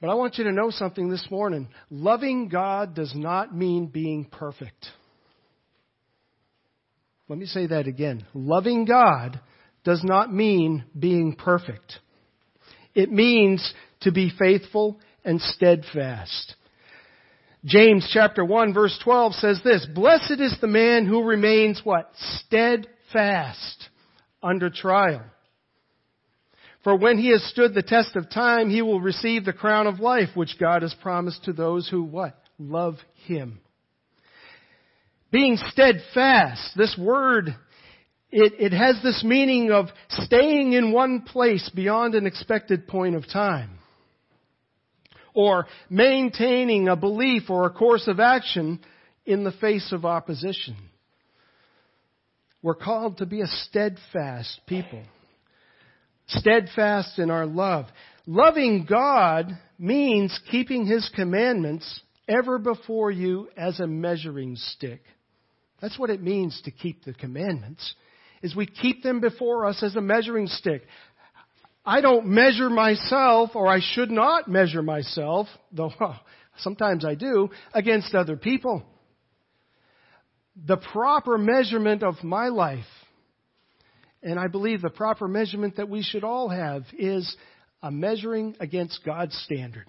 But 0.00 0.10
I 0.10 0.14
want 0.14 0.36
you 0.36 0.44
to 0.44 0.52
know 0.52 0.70
something 0.70 1.08
this 1.08 1.26
morning. 1.30 1.68
Loving 1.90 2.48
God 2.48 2.94
does 2.94 3.14
not 3.14 3.54
mean 3.54 3.86
being 3.86 4.26
perfect. 4.26 4.86
Let 7.28 7.38
me 7.38 7.46
say 7.46 7.66
that 7.68 7.86
again. 7.86 8.24
Loving 8.34 8.84
God 8.84 9.40
does 9.84 10.02
not 10.04 10.32
mean 10.32 10.84
being 10.98 11.34
perfect. 11.34 11.98
It 12.94 13.10
means 13.10 13.74
to 14.02 14.12
be 14.12 14.30
faithful 14.38 15.00
and 15.24 15.40
steadfast. 15.40 16.54
James 17.64 18.08
chapter 18.12 18.44
1 18.44 18.74
verse 18.74 18.96
12 19.02 19.34
says 19.34 19.60
this, 19.64 19.86
Blessed 19.94 20.40
is 20.40 20.56
the 20.60 20.66
man 20.66 21.06
who 21.06 21.24
remains 21.24 21.80
what? 21.82 22.10
Steadfast 22.44 23.88
under 24.42 24.70
trial. 24.70 25.24
For 26.86 26.94
when 26.94 27.18
he 27.18 27.30
has 27.30 27.42
stood 27.42 27.74
the 27.74 27.82
test 27.82 28.14
of 28.14 28.30
time, 28.30 28.70
he 28.70 28.80
will 28.80 29.00
receive 29.00 29.44
the 29.44 29.52
crown 29.52 29.88
of 29.88 29.98
life 29.98 30.28
which 30.36 30.56
God 30.56 30.82
has 30.82 30.94
promised 31.02 31.42
to 31.42 31.52
those 31.52 31.88
who 31.88 32.04
what? 32.04 32.40
Love 32.60 32.94
him. 33.26 33.58
Being 35.32 35.56
steadfast, 35.56 36.76
this 36.76 36.96
word, 36.96 37.48
it, 38.30 38.52
it 38.60 38.72
has 38.72 39.02
this 39.02 39.24
meaning 39.24 39.72
of 39.72 39.86
staying 40.10 40.74
in 40.74 40.92
one 40.92 41.22
place 41.22 41.68
beyond 41.74 42.14
an 42.14 42.24
expected 42.24 42.86
point 42.86 43.16
of 43.16 43.28
time 43.28 43.80
or 45.34 45.66
maintaining 45.90 46.86
a 46.86 46.94
belief 46.94 47.50
or 47.50 47.66
a 47.66 47.70
course 47.70 48.06
of 48.06 48.20
action 48.20 48.78
in 49.24 49.42
the 49.42 49.50
face 49.50 49.90
of 49.90 50.04
opposition. 50.04 50.76
We're 52.62 52.76
called 52.76 53.18
to 53.18 53.26
be 53.26 53.40
a 53.40 53.48
steadfast 53.48 54.60
people. 54.68 55.02
Steadfast 56.28 57.18
in 57.18 57.30
our 57.30 57.46
love. 57.46 57.86
Loving 58.26 58.86
God 58.88 59.56
means 59.78 60.38
keeping 60.50 60.86
His 60.86 61.08
commandments 61.14 62.00
ever 62.28 62.58
before 62.58 63.10
you 63.10 63.48
as 63.56 63.78
a 63.78 63.86
measuring 63.86 64.56
stick. 64.56 65.02
That's 65.80 65.98
what 65.98 66.10
it 66.10 66.22
means 66.22 66.60
to 66.64 66.70
keep 66.70 67.04
the 67.04 67.12
commandments, 67.12 67.94
is 68.42 68.56
we 68.56 68.66
keep 68.66 69.02
them 69.02 69.20
before 69.20 69.66
us 69.66 69.82
as 69.82 69.94
a 69.94 70.00
measuring 70.00 70.48
stick. 70.48 70.82
I 71.84 72.00
don't 72.00 72.26
measure 72.26 72.68
myself, 72.68 73.50
or 73.54 73.68
I 73.68 73.78
should 73.80 74.10
not 74.10 74.48
measure 74.48 74.82
myself, 74.82 75.46
though 75.70 75.92
sometimes 76.58 77.04
I 77.04 77.14
do, 77.14 77.50
against 77.72 78.14
other 78.14 78.36
people. 78.36 78.82
The 80.66 80.78
proper 80.78 81.38
measurement 81.38 82.02
of 82.02 82.24
my 82.24 82.48
life, 82.48 82.86
and 84.22 84.38
I 84.38 84.48
believe 84.48 84.82
the 84.82 84.90
proper 84.90 85.28
measurement 85.28 85.76
that 85.76 85.88
we 85.88 86.02
should 86.02 86.24
all 86.24 86.48
have, 86.48 86.84
is 86.98 87.36
a 87.82 87.90
measuring 87.90 88.56
against 88.60 89.04
God's 89.04 89.36
standard. 89.44 89.86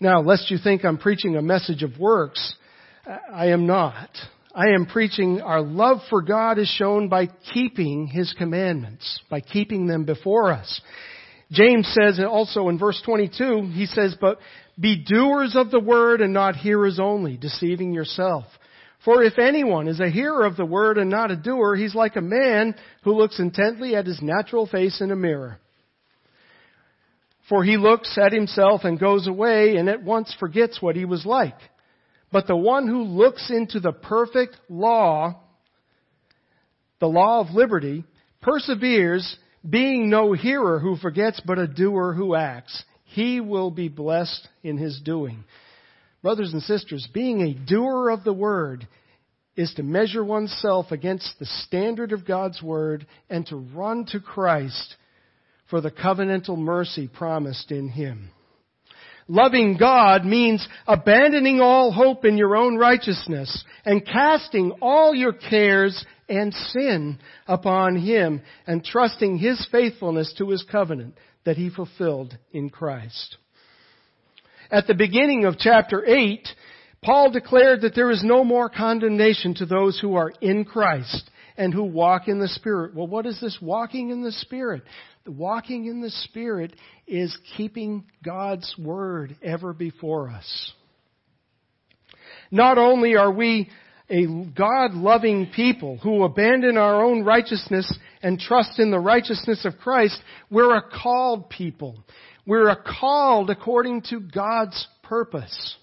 Now, 0.00 0.20
lest 0.20 0.50
you 0.50 0.58
think 0.58 0.84
I'm 0.84 0.98
preaching 0.98 1.36
a 1.36 1.42
message 1.42 1.84
of 1.84 1.98
works, 1.98 2.54
I 3.32 3.48
am 3.48 3.66
not. 3.66 4.10
I 4.54 4.70
am 4.74 4.86
preaching 4.86 5.40
our 5.40 5.62
love 5.62 5.98
for 6.10 6.22
God 6.22 6.58
is 6.58 6.68
shown 6.68 7.08
by 7.08 7.28
keeping 7.54 8.06
His 8.06 8.34
commandments, 8.36 9.20
by 9.30 9.40
keeping 9.40 9.86
them 9.86 10.04
before 10.04 10.52
us. 10.52 10.80
James 11.52 11.86
says 11.98 12.18
also 12.18 12.68
in 12.68 12.78
verse 12.78 13.00
22, 13.04 13.70
he 13.74 13.86
says, 13.86 14.16
but 14.20 14.38
be 14.80 15.04
doers 15.04 15.54
of 15.54 15.70
the 15.70 15.80
word 15.80 16.20
and 16.20 16.32
not 16.32 16.56
hearers 16.56 16.98
only, 16.98 17.36
deceiving 17.36 17.92
yourself. 17.92 18.44
For 19.04 19.22
if 19.22 19.38
anyone 19.38 19.88
is 19.88 19.98
a 19.98 20.10
hearer 20.10 20.44
of 20.44 20.56
the 20.56 20.64
word 20.64 20.96
and 20.96 21.10
not 21.10 21.30
a 21.30 21.36
doer, 21.36 21.74
he's 21.74 21.94
like 21.94 22.16
a 22.16 22.20
man 22.20 22.74
who 23.02 23.14
looks 23.14 23.40
intently 23.40 23.96
at 23.96 24.06
his 24.06 24.22
natural 24.22 24.66
face 24.66 25.00
in 25.00 25.10
a 25.10 25.16
mirror. 25.16 25.58
For 27.48 27.64
he 27.64 27.76
looks 27.76 28.16
at 28.16 28.32
himself 28.32 28.82
and 28.84 29.00
goes 29.00 29.26
away 29.26 29.76
and 29.76 29.88
at 29.88 30.04
once 30.04 30.34
forgets 30.38 30.80
what 30.80 30.94
he 30.94 31.04
was 31.04 31.26
like. 31.26 31.56
But 32.30 32.46
the 32.46 32.56
one 32.56 32.86
who 32.86 33.02
looks 33.02 33.50
into 33.50 33.80
the 33.80 33.92
perfect 33.92 34.56
law, 34.68 35.40
the 37.00 37.08
law 37.08 37.40
of 37.40 37.50
liberty, 37.54 38.04
perseveres, 38.40 39.36
being 39.68 40.08
no 40.08 40.32
hearer 40.32 40.78
who 40.78 40.96
forgets, 40.96 41.40
but 41.44 41.58
a 41.58 41.66
doer 41.66 42.14
who 42.14 42.34
acts. 42.34 42.84
He 43.04 43.40
will 43.40 43.70
be 43.70 43.88
blessed 43.88 44.48
in 44.62 44.78
his 44.78 45.00
doing. 45.04 45.44
Brothers 46.22 46.52
and 46.52 46.62
sisters, 46.62 47.08
being 47.12 47.40
a 47.40 47.54
doer 47.54 48.10
of 48.10 48.24
the 48.24 48.32
word 48.32 48.86
is 49.56 49.72
to 49.74 49.82
measure 49.82 50.24
oneself 50.24 50.92
against 50.92 51.38
the 51.38 51.46
standard 51.46 52.12
of 52.12 52.26
God's 52.26 52.62
word 52.62 53.06
and 53.28 53.46
to 53.46 53.56
run 53.56 54.06
to 54.12 54.20
Christ 54.20 54.96
for 55.68 55.80
the 55.80 55.90
covenantal 55.90 56.56
mercy 56.56 57.08
promised 57.08 57.70
in 57.70 57.88
him. 57.88 58.30
Loving 59.28 59.76
God 59.78 60.24
means 60.24 60.66
abandoning 60.86 61.60
all 61.60 61.92
hope 61.92 62.24
in 62.24 62.36
your 62.36 62.56
own 62.56 62.76
righteousness 62.76 63.64
and 63.84 64.04
casting 64.04 64.72
all 64.82 65.14
your 65.14 65.32
cares 65.32 66.04
and 66.28 66.52
sin 66.52 67.18
upon 67.46 67.96
Him 67.96 68.42
and 68.66 68.84
trusting 68.84 69.38
His 69.38 69.66
faithfulness 69.70 70.34
to 70.38 70.50
His 70.50 70.64
covenant 70.70 71.16
that 71.44 71.56
He 71.56 71.70
fulfilled 71.70 72.36
in 72.52 72.68
Christ. 72.70 73.36
At 74.72 74.86
the 74.86 74.94
beginning 74.94 75.44
of 75.44 75.58
chapter 75.58 76.02
8, 76.02 76.48
Paul 77.02 77.30
declared 77.30 77.82
that 77.82 77.94
there 77.94 78.10
is 78.10 78.24
no 78.24 78.42
more 78.42 78.70
condemnation 78.70 79.52
to 79.56 79.66
those 79.66 80.00
who 80.00 80.14
are 80.14 80.32
in 80.40 80.64
Christ 80.64 81.30
and 81.58 81.74
who 81.74 81.84
walk 81.84 82.26
in 82.26 82.40
the 82.40 82.48
Spirit. 82.48 82.94
Well, 82.94 83.06
what 83.06 83.26
is 83.26 83.38
this 83.38 83.58
walking 83.60 84.08
in 84.08 84.22
the 84.22 84.32
Spirit? 84.32 84.82
The 85.24 85.32
walking 85.32 85.84
in 85.84 86.00
the 86.00 86.08
Spirit 86.08 86.74
is 87.06 87.36
keeping 87.58 88.04
God's 88.24 88.74
Word 88.78 89.36
ever 89.42 89.74
before 89.74 90.30
us. 90.30 90.72
Not 92.50 92.78
only 92.78 93.14
are 93.14 93.30
we 93.30 93.68
a 94.08 94.24
God-loving 94.26 95.52
people 95.54 95.98
who 95.98 96.24
abandon 96.24 96.78
our 96.78 97.04
own 97.04 97.24
righteousness 97.24 97.92
and 98.22 98.38
trust 98.38 98.78
in 98.78 98.90
the 98.90 98.98
righteousness 98.98 99.66
of 99.66 99.76
Christ, 99.76 100.18
we're 100.50 100.76
a 100.76 100.82
called 100.82 101.50
people. 101.50 102.02
We're 102.46 102.74
called 103.00 103.50
according 103.50 104.02
to 104.10 104.20
God's 104.20 104.86
purpose. 105.02 105.76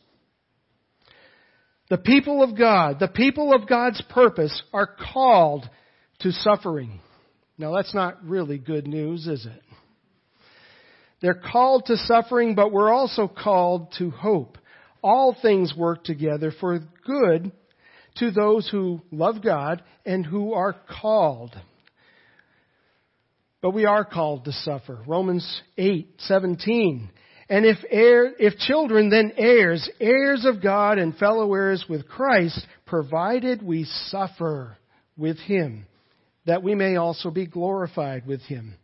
The 1.90 1.98
people 1.98 2.44
of 2.44 2.58
God, 2.58 3.00
the 3.00 3.08
people 3.08 3.54
of 3.54 3.68
God's 3.68 4.02
purpose 4.10 4.62
are 4.74 4.90
called 5.14 5.70
to 6.20 6.32
suffering. 6.32 7.00
Now 7.58 7.74
that's 7.76 7.94
not 7.96 8.24
really 8.24 8.58
good 8.58 8.88
news, 8.88 9.26
is 9.28 9.46
it? 9.46 9.62
They're 11.22 11.34
called 11.52 11.86
to 11.88 11.98
suffering, 11.98 12.56
but 12.56 12.72
we're 12.72 12.92
also 12.92 13.28
called 13.28 13.94
to 13.98 14.10
hope. 14.12 14.58
All 15.02 15.36
things 15.42 15.74
work 15.76 16.04
together 16.04 16.52
for 16.60 16.80
good 17.06 17.52
to 18.18 18.32
those 18.32 18.70
who 18.70 19.02
love 19.12 19.42
God 19.42 19.82
and 20.06 20.26
who 20.26 20.54
are 20.54 20.76
called. 21.02 21.56
But 23.62 23.72
we 23.72 23.86
are 23.86 24.06
called 24.06 24.46
to 24.46 24.52
suffer. 24.52 25.04
Romans 25.06 25.62
8:17. 25.78 27.10
And 27.50 27.66
if 27.66 27.78
heir, 27.90 28.32
if 28.40 28.58
children, 28.60 29.10
then 29.10 29.34
heirs, 29.36 29.90
heirs 30.00 30.46
of 30.46 30.62
God 30.62 31.00
and 31.00 31.18
fellow 31.18 31.52
heirs 31.54 31.86
with 31.90 32.08
Christ, 32.08 32.66
provided 32.86 33.64
we 33.64 33.86
suffer 33.86 34.78
with 35.18 35.40
him 35.40 35.88
that 36.46 36.64
we 36.64 36.76
may 36.76 36.96
also 36.96 37.32
be 37.32 37.48
glorified 37.48 38.26
with 38.26 38.42
him. 38.42 38.76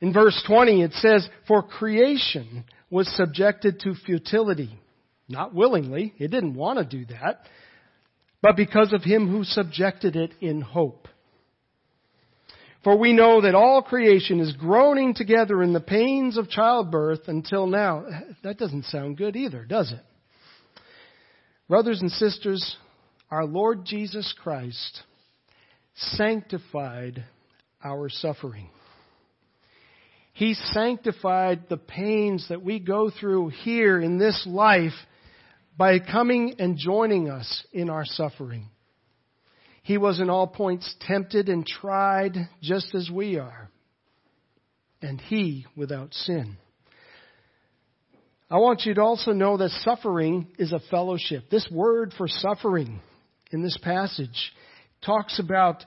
In 0.00 0.12
verse 0.12 0.42
20 0.46 0.82
it 0.82 0.92
says, 0.94 1.28
For 1.46 1.62
creation 1.62 2.64
was 2.90 3.08
subjected 3.16 3.80
to 3.80 3.94
futility. 3.94 4.78
Not 5.28 5.54
willingly, 5.54 6.14
it 6.18 6.30
didn't 6.30 6.54
want 6.54 6.78
to 6.78 6.84
do 6.84 7.04
that, 7.06 7.46
but 8.42 8.56
because 8.56 8.92
of 8.92 9.02
him 9.02 9.28
who 9.28 9.44
subjected 9.44 10.16
it 10.16 10.32
in 10.40 10.60
hope. 10.60 11.06
For 12.82 12.96
we 12.96 13.12
know 13.12 13.42
that 13.42 13.54
all 13.54 13.82
creation 13.82 14.40
is 14.40 14.54
groaning 14.54 15.14
together 15.14 15.62
in 15.62 15.72
the 15.72 15.80
pains 15.80 16.38
of 16.38 16.48
childbirth 16.48 17.28
until 17.28 17.66
now. 17.66 18.06
That 18.42 18.58
doesn't 18.58 18.86
sound 18.86 19.18
good 19.18 19.36
either, 19.36 19.64
does 19.64 19.92
it? 19.92 20.00
Brothers 21.68 22.00
and 22.00 22.10
sisters, 22.10 22.76
our 23.30 23.44
Lord 23.44 23.84
Jesus 23.84 24.34
Christ 24.42 25.02
sanctified 25.94 27.24
our 27.84 28.08
suffering. 28.08 28.70
He 30.32 30.54
sanctified 30.54 31.64
the 31.68 31.76
pains 31.76 32.46
that 32.48 32.62
we 32.62 32.78
go 32.78 33.10
through 33.10 33.48
here 33.48 34.00
in 34.00 34.18
this 34.18 34.46
life 34.48 34.94
by 35.76 35.98
coming 35.98 36.54
and 36.58 36.78
joining 36.78 37.28
us 37.28 37.64
in 37.72 37.90
our 37.90 38.06
suffering. 38.06 38.68
He 39.90 39.98
was 39.98 40.20
in 40.20 40.30
all 40.30 40.46
points 40.46 40.94
tempted 41.00 41.48
and 41.48 41.66
tried 41.66 42.36
just 42.62 42.94
as 42.94 43.10
we 43.12 43.40
are, 43.40 43.68
and 45.02 45.20
he 45.20 45.66
without 45.76 46.14
sin. 46.14 46.58
I 48.48 48.58
want 48.58 48.84
you 48.84 48.94
to 48.94 49.00
also 49.00 49.32
know 49.32 49.56
that 49.56 49.70
suffering 49.82 50.46
is 50.60 50.70
a 50.70 50.78
fellowship. 50.92 51.50
This 51.50 51.68
word 51.72 52.14
for 52.16 52.28
suffering 52.28 53.00
in 53.50 53.64
this 53.64 53.76
passage 53.82 54.52
talks 55.04 55.40
about 55.40 55.84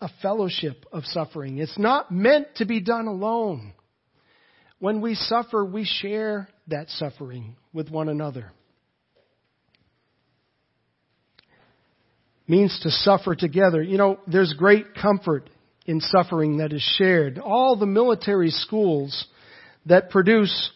a 0.00 0.08
fellowship 0.22 0.86
of 0.92 1.02
suffering. 1.04 1.58
It's 1.58 1.76
not 1.76 2.12
meant 2.12 2.46
to 2.58 2.66
be 2.66 2.80
done 2.80 3.08
alone. 3.08 3.72
When 4.78 5.00
we 5.00 5.16
suffer, 5.16 5.64
we 5.64 5.84
share 5.84 6.48
that 6.68 6.88
suffering 6.88 7.56
with 7.72 7.90
one 7.90 8.08
another. 8.08 8.52
Means 12.46 12.78
to 12.82 12.90
suffer 12.90 13.34
together. 13.34 13.82
You 13.82 13.96
know, 13.96 14.18
there's 14.26 14.52
great 14.52 14.94
comfort 14.94 15.48
in 15.86 16.00
suffering 16.00 16.58
that 16.58 16.72
is 16.72 16.82
shared. 16.98 17.38
All 17.38 17.76
the 17.76 17.86
military 17.86 18.50
schools 18.50 19.26
that 19.86 20.10
produce 20.10 20.70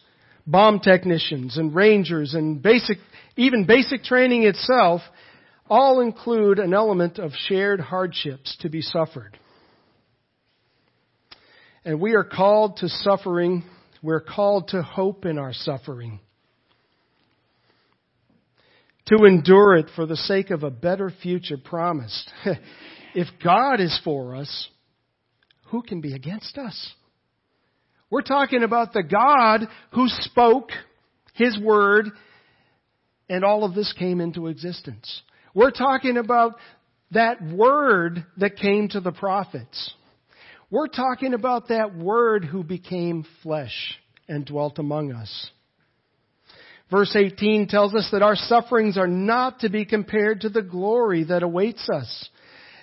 bomb 0.47 0.79
technicians 0.79 1.57
and 1.57 1.73
rangers 1.75 2.33
and 2.33 2.61
basic, 2.61 2.97
even 3.35 3.65
basic 3.65 4.03
training 4.03 4.43
itself 4.43 5.01
all 5.69 5.99
include 5.99 6.57
an 6.57 6.73
element 6.73 7.19
of 7.19 7.31
shared 7.47 7.79
hardships 7.79 8.57
to 8.61 8.69
be 8.69 8.81
suffered. 8.81 9.37
And 11.85 12.01
we 12.01 12.15
are 12.15 12.23
called 12.23 12.77
to 12.77 12.89
suffering. 12.89 13.63
We're 14.01 14.21
called 14.21 14.69
to 14.69 14.81
hope 14.81 15.25
in 15.25 15.37
our 15.37 15.53
suffering. 15.53 16.19
To 19.09 19.25
endure 19.25 19.75
it 19.75 19.87
for 19.95 20.05
the 20.05 20.15
sake 20.15 20.51
of 20.51 20.63
a 20.63 20.69
better 20.69 21.11
future 21.21 21.57
promised. 21.57 22.31
if 23.15 23.27
God 23.43 23.79
is 23.79 23.99
for 24.03 24.35
us, 24.35 24.69
who 25.67 25.81
can 25.81 25.99
be 25.99 26.13
against 26.13 26.57
us? 26.57 26.93
We're 28.11 28.21
talking 28.21 28.63
about 28.63 28.93
the 28.93 29.03
God 29.03 29.67
who 29.93 30.07
spoke 30.07 30.69
His 31.33 31.57
Word 31.59 32.09
and 33.29 33.43
all 33.43 33.63
of 33.63 33.75
this 33.75 33.93
came 33.97 34.19
into 34.19 34.47
existence. 34.47 35.21
We're 35.53 35.71
talking 35.71 36.17
about 36.17 36.53
that 37.11 37.41
Word 37.41 38.25
that 38.37 38.57
came 38.57 38.89
to 38.89 38.99
the 38.99 39.11
prophets. 39.11 39.93
We're 40.71 40.87
talking 40.87 41.33
about 41.33 41.69
that 41.69 41.95
Word 41.95 42.45
who 42.45 42.63
became 42.63 43.25
flesh 43.43 43.99
and 44.27 44.45
dwelt 44.45 44.79
among 44.79 45.11
us. 45.11 45.51
Verse 46.91 47.15
18 47.15 47.67
tells 47.67 47.93
us 47.93 48.09
that 48.11 48.23
our 48.23 48.35
sufferings 48.35 48.97
are 48.97 49.07
not 49.07 49.59
to 49.59 49.69
be 49.69 49.85
compared 49.85 50.41
to 50.41 50.49
the 50.49 50.63
glory 50.63 51.23
that 51.25 51.43
awaits 51.43 51.87
us. 51.89 52.29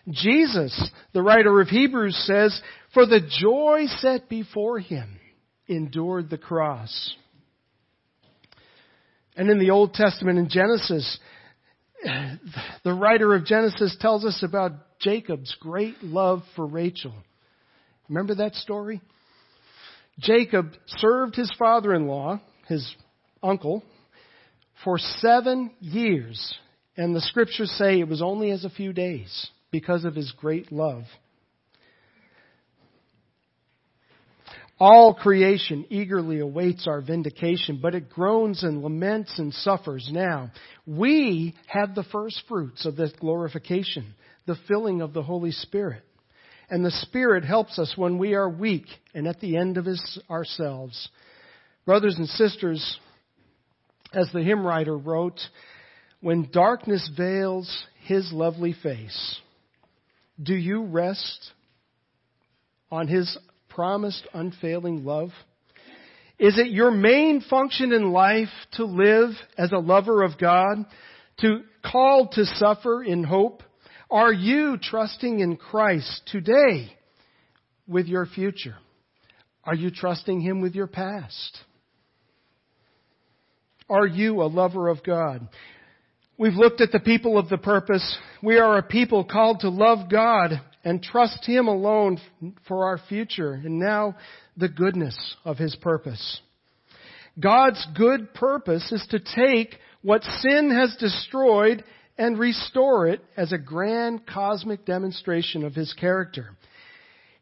Jesus, 0.09 0.91
the 1.13 1.23
writer 1.23 1.61
of 1.61 1.69
Hebrews 1.69 2.17
says, 2.27 2.61
for 2.95 3.07
the 3.07 3.21
joy 3.21 3.87
set 3.99 4.29
before 4.29 4.79
him, 4.79 5.19
endured 5.67 6.31
the 6.31 6.39
cross. 6.39 7.15
And 9.37 9.51
in 9.51 9.59
the 9.59 9.71
Old 9.71 9.93
Testament 9.93 10.39
in 10.39 10.49
Genesis, 10.49 11.19
the 12.85 12.95
writer 12.95 13.35
of 13.35 13.45
Genesis 13.45 13.97
tells 14.01 14.25
us 14.25 14.43
about 14.43 14.73
Jacob's 15.01 15.55
great 15.61 16.03
love 16.03 16.43
for 16.55 16.67
Rachel. 16.67 17.13
Remember 18.09 18.37
that 18.37 18.55
story? 18.55 19.01
Jacob 20.21 20.71
served 20.87 21.35
his 21.35 21.53
father 21.59 21.93
in 21.93 22.07
law, 22.07 22.41
his 22.69 22.95
uncle, 23.43 23.83
for 24.85 24.99
seven 24.99 25.71
years. 25.81 26.57
And 26.97 27.15
the 27.15 27.21
scriptures 27.21 27.71
say 27.73 28.01
it 28.01 28.09
was 28.09 28.23
only 28.23 28.51
as 28.51 28.65
a 28.65 28.71
few 28.71 28.93
days 28.93 29.49
because 29.71 30.05
of 30.05 30.15
his 30.15 30.33
great 30.33 30.73
love. 30.73 31.05
All 34.79 35.15
creation 35.15 35.87
eagerly 35.89 36.41
awaits 36.41 36.87
our 36.87 37.01
vindication, 37.01 37.79
but 37.81 37.95
it 37.95 38.11
groans 38.11 38.63
and 38.63 38.83
laments 38.83 39.39
and 39.39 39.53
suffers 39.55 40.11
now. 40.13 40.51
We 40.87 41.55
have 41.67 41.95
the 41.95 42.05
first 42.05 42.43
fruits 42.47 42.85
of 42.85 42.95
this 42.95 43.13
glorification, 43.19 44.15
the 44.45 44.57
filling 44.69 45.01
of 45.01 45.15
the 45.15 45.23
Holy 45.23 45.53
Spirit. 45.53 46.03
And 46.69 46.85
the 46.85 46.91
Spirit 46.91 47.45
helps 47.45 47.79
us 47.79 47.95
when 47.97 48.19
we 48.19 48.35
are 48.35 48.51
weak 48.51 48.87
and 49.15 49.27
at 49.27 49.41
the 49.41 49.57
end 49.57 49.79
of 49.79 49.87
ourselves. 50.29 51.09
Brothers 51.87 52.17
and 52.19 52.29
sisters, 52.29 52.99
as 54.13 54.31
the 54.33 54.43
hymn 54.43 54.67
writer 54.67 54.97
wrote, 54.97 55.41
when 56.21 56.51
darkness 56.53 57.11
veils 57.17 57.87
his 58.05 58.33
lovely 58.33 58.75
face, 58.83 59.41
do 60.43 60.55
you 60.55 60.85
rest 60.85 61.51
on 62.91 63.09
his 63.09 63.37
promised 63.69 64.27
unfailing 64.33 65.05
love? 65.05 65.31
Is 66.39 66.59
it 66.59 66.69
your 66.69 66.91
main 66.91 67.41
function 67.41 67.93
in 67.93 68.13
life 68.13 68.49
to 68.73 68.85
live 68.85 69.31
as 69.57 69.73
a 69.73 69.79
lover 69.79 70.23
of 70.23 70.39
God, 70.39 70.85
to 71.41 71.63
call 71.85 72.29
to 72.33 72.45
suffer 72.45 73.03
in 73.03 73.25
hope? 73.25 73.63
Are 74.11 74.33
you 74.33 74.79
trusting 74.81 75.41
in 75.41 75.57
Christ 75.57 76.23
today 76.27 76.97
with 77.89 78.07
your 78.07 78.27
future? 78.27 78.77
Are 79.65 79.75
you 79.75 79.91
trusting 79.91 80.41
Him 80.41 80.61
with 80.61 80.75
your 80.75 80.87
past? 80.87 81.59
Are 83.89 84.07
you 84.07 84.43
a 84.43 84.45
lover 84.45 84.89
of 84.89 85.05
God? 85.05 85.49
We've 86.39 86.55
looked 86.55 86.81
at 86.81 86.93
the 86.93 87.01
people 87.01 87.39
of 87.39 87.49
the 87.49 87.59
purpose. 87.59 88.19
We 88.43 88.59
are 88.59 88.79
a 88.79 88.83
people 88.83 89.25
called 89.25 89.61
to 89.61 89.69
love 89.69 90.11
God 90.11 90.61
and 90.85 91.03
trust 91.03 91.47
Him 91.47 91.69
alone 91.69 92.19
for 92.67 92.87
our 92.87 92.99
future 93.09 93.53
and 93.53 93.79
now 93.79 94.17
the 94.57 94.69
goodness 94.69 95.17
of 95.45 95.57
His 95.57 95.77
purpose. 95.77 96.41
God's 97.39 97.87
good 97.97 98.35
purpose 98.35 98.91
is 98.91 99.07
to 99.11 99.21
take 99.21 99.77
what 100.03 100.23
sin 100.25 100.71
has 100.71 100.97
destroyed 100.99 101.85
and 102.19 102.39
restore 102.39 103.07
it 103.07 103.21
as 103.37 103.53
a 103.53 103.59
grand 103.59 104.27
cosmic 104.27 104.85
demonstration 104.85 105.65
of 105.65 105.75
His 105.75 105.93
character. 105.93 106.51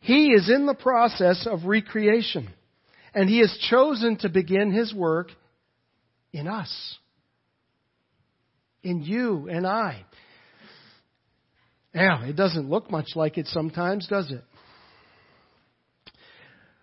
He 0.01 0.29
is 0.29 0.51
in 0.51 0.67
the 0.67 0.75
process 0.75 1.47
of 1.51 1.65
recreation 1.65 2.51
and 3.15 3.31
He 3.31 3.39
has 3.39 3.57
chosen 3.71 4.19
to 4.19 4.29
begin 4.29 4.73
His 4.73 4.93
work 4.93 5.31
in 6.35 6.49
us. 6.49 6.99
In 8.83 9.03
you 9.03 9.49
and 9.49 9.67
I. 9.67 10.05
Now, 11.95 12.25
it 12.25 12.35
doesn't 12.35 12.69
look 12.69 12.91
much 12.91 13.11
like 13.15 13.39
it 13.39 13.47
sometimes, 13.47 14.09
does 14.09 14.31
it? 14.31 14.43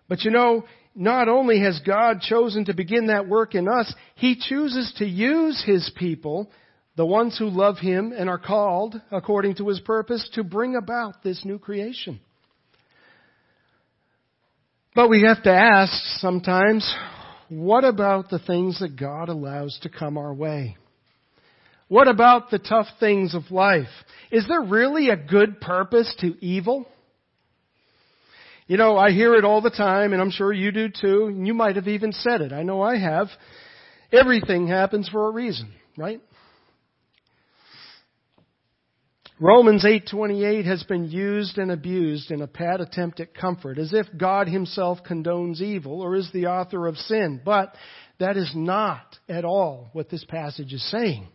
But 0.08 0.22
you 0.22 0.30
know, 0.30 0.64
not 0.94 1.28
only 1.28 1.60
has 1.60 1.80
God 1.86 2.22
chosen 2.22 2.64
to 2.64 2.74
begin 2.74 3.06
that 3.08 3.28
work 3.28 3.54
in 3.54 3.68
us, 3.68 3.94
He 4.14 4.36
chooses 4.36 4.92
to 4.96 5.04
use 5.06 5.62
His 5.64 5.90
people, 5.96 6.50
the 6.96 7.06
ones 7.06 7.38
who 7.38 7.46
love 7.46 7.78
Him 7.78 8.12
and 8.16 8.28
are 8.28 8.38
called 8.38 9.00
according 9.10 9.56
to 9.56 9.68
His 9.68 9.80
purpose, 9.80 10.28
to 10.34 10.42
bring 10.42 10.76
about 10.76 11.22
this 11.22 11.44
new 11.44 11.58
creation. 11.58 12.20
But 14.94 15.08
we 15.08 15.22
have 15.22 15.42
to 15.44 15.52
ask 15.52 15.92
sometimes, 16.18 16.90
what 17.60 17.84
about 17.84 18.30
the 18.30 18.38
things 18.38 18.80
that 18.80 18.96
God 18.96 19.28
allows 19.28 19.78
to 19.82 19.90
come 19.90 20.16
our 20.16 20.32
way? 20.32 20.76
What 21.88 22.08
about 22.08 22.50
the 22.50 22.58
tough 22.58 22.86
things 22.98 23.34
of 23.34 23.50
life? 23.50 23.90
Is 24.30 24.48
there 24.48 24.62
really 24.62 25.10
a 25.10 25.16
good 25.16 25.60
purpose 25.60 26.14
to 26.20 26.34
evil? 26.42 26.86
You 28.66 28.78
know, 28.78 28.96
I 28.96 29.10
hear 29.10 29.34
it 29.34 29.44
all 29.44 29.60
the 29.60 29.68
time, 29.68 30.14
and 30.14 30.22
I'm 30.22 30.30
sure 30.30 30.50
you 30.50 30.72
do 30.72 30.88
too, 30.88 31.26
and 31.26 31.46
you 31.46 31.52
might 31.52 31.76
have 31.76 31.88
even 31.88 32.12
said 32.12 32.40
it. 32.40 32.52
I 32.52 32.62
know 32.62 32.80
I 32.80 32.96
have. 32.96 33.28
Everything 34.10 34.66
happens 34.66 35.10
for 35.10 35.28
a 35.28 35.30
reason, 35.30 35.74
right? 35.98 36.22
Romans 39.42 39.84
8:28 39.84 40.66
has 40.66 40.84
been 40.84 41.10
used 41.10 41.58
and 41.58 41.72
abused 41.72 42.30
in 42.30 42.42
a 42.42 42.46
pat 42.46 42.80
attempt 42.80 43.18
at 43.18 43.34
comfort 43.34 43.76
as 43.76 43.92
if 43.92 44.06
God 44.16 44.46
himself 44.46 45.00
condones 45.02 45.60
evil 45.60 46.00
or 46.00 46.14
is 46.14 46.30
the 46.30 46.46
author 46.46 46.86
of 46.86 46.96
sin, 46.96 47.40
but 47.44 47.74
that 48.20 48.36
is 48.36 48.52
not 48.54 49.18
at 49.28 49.44
all 49.44 49.90
what 49.94 50.08
this 50.08 50.24
passage 50.24 50.72
is 50.72 50.88
saying. 50.92 51.26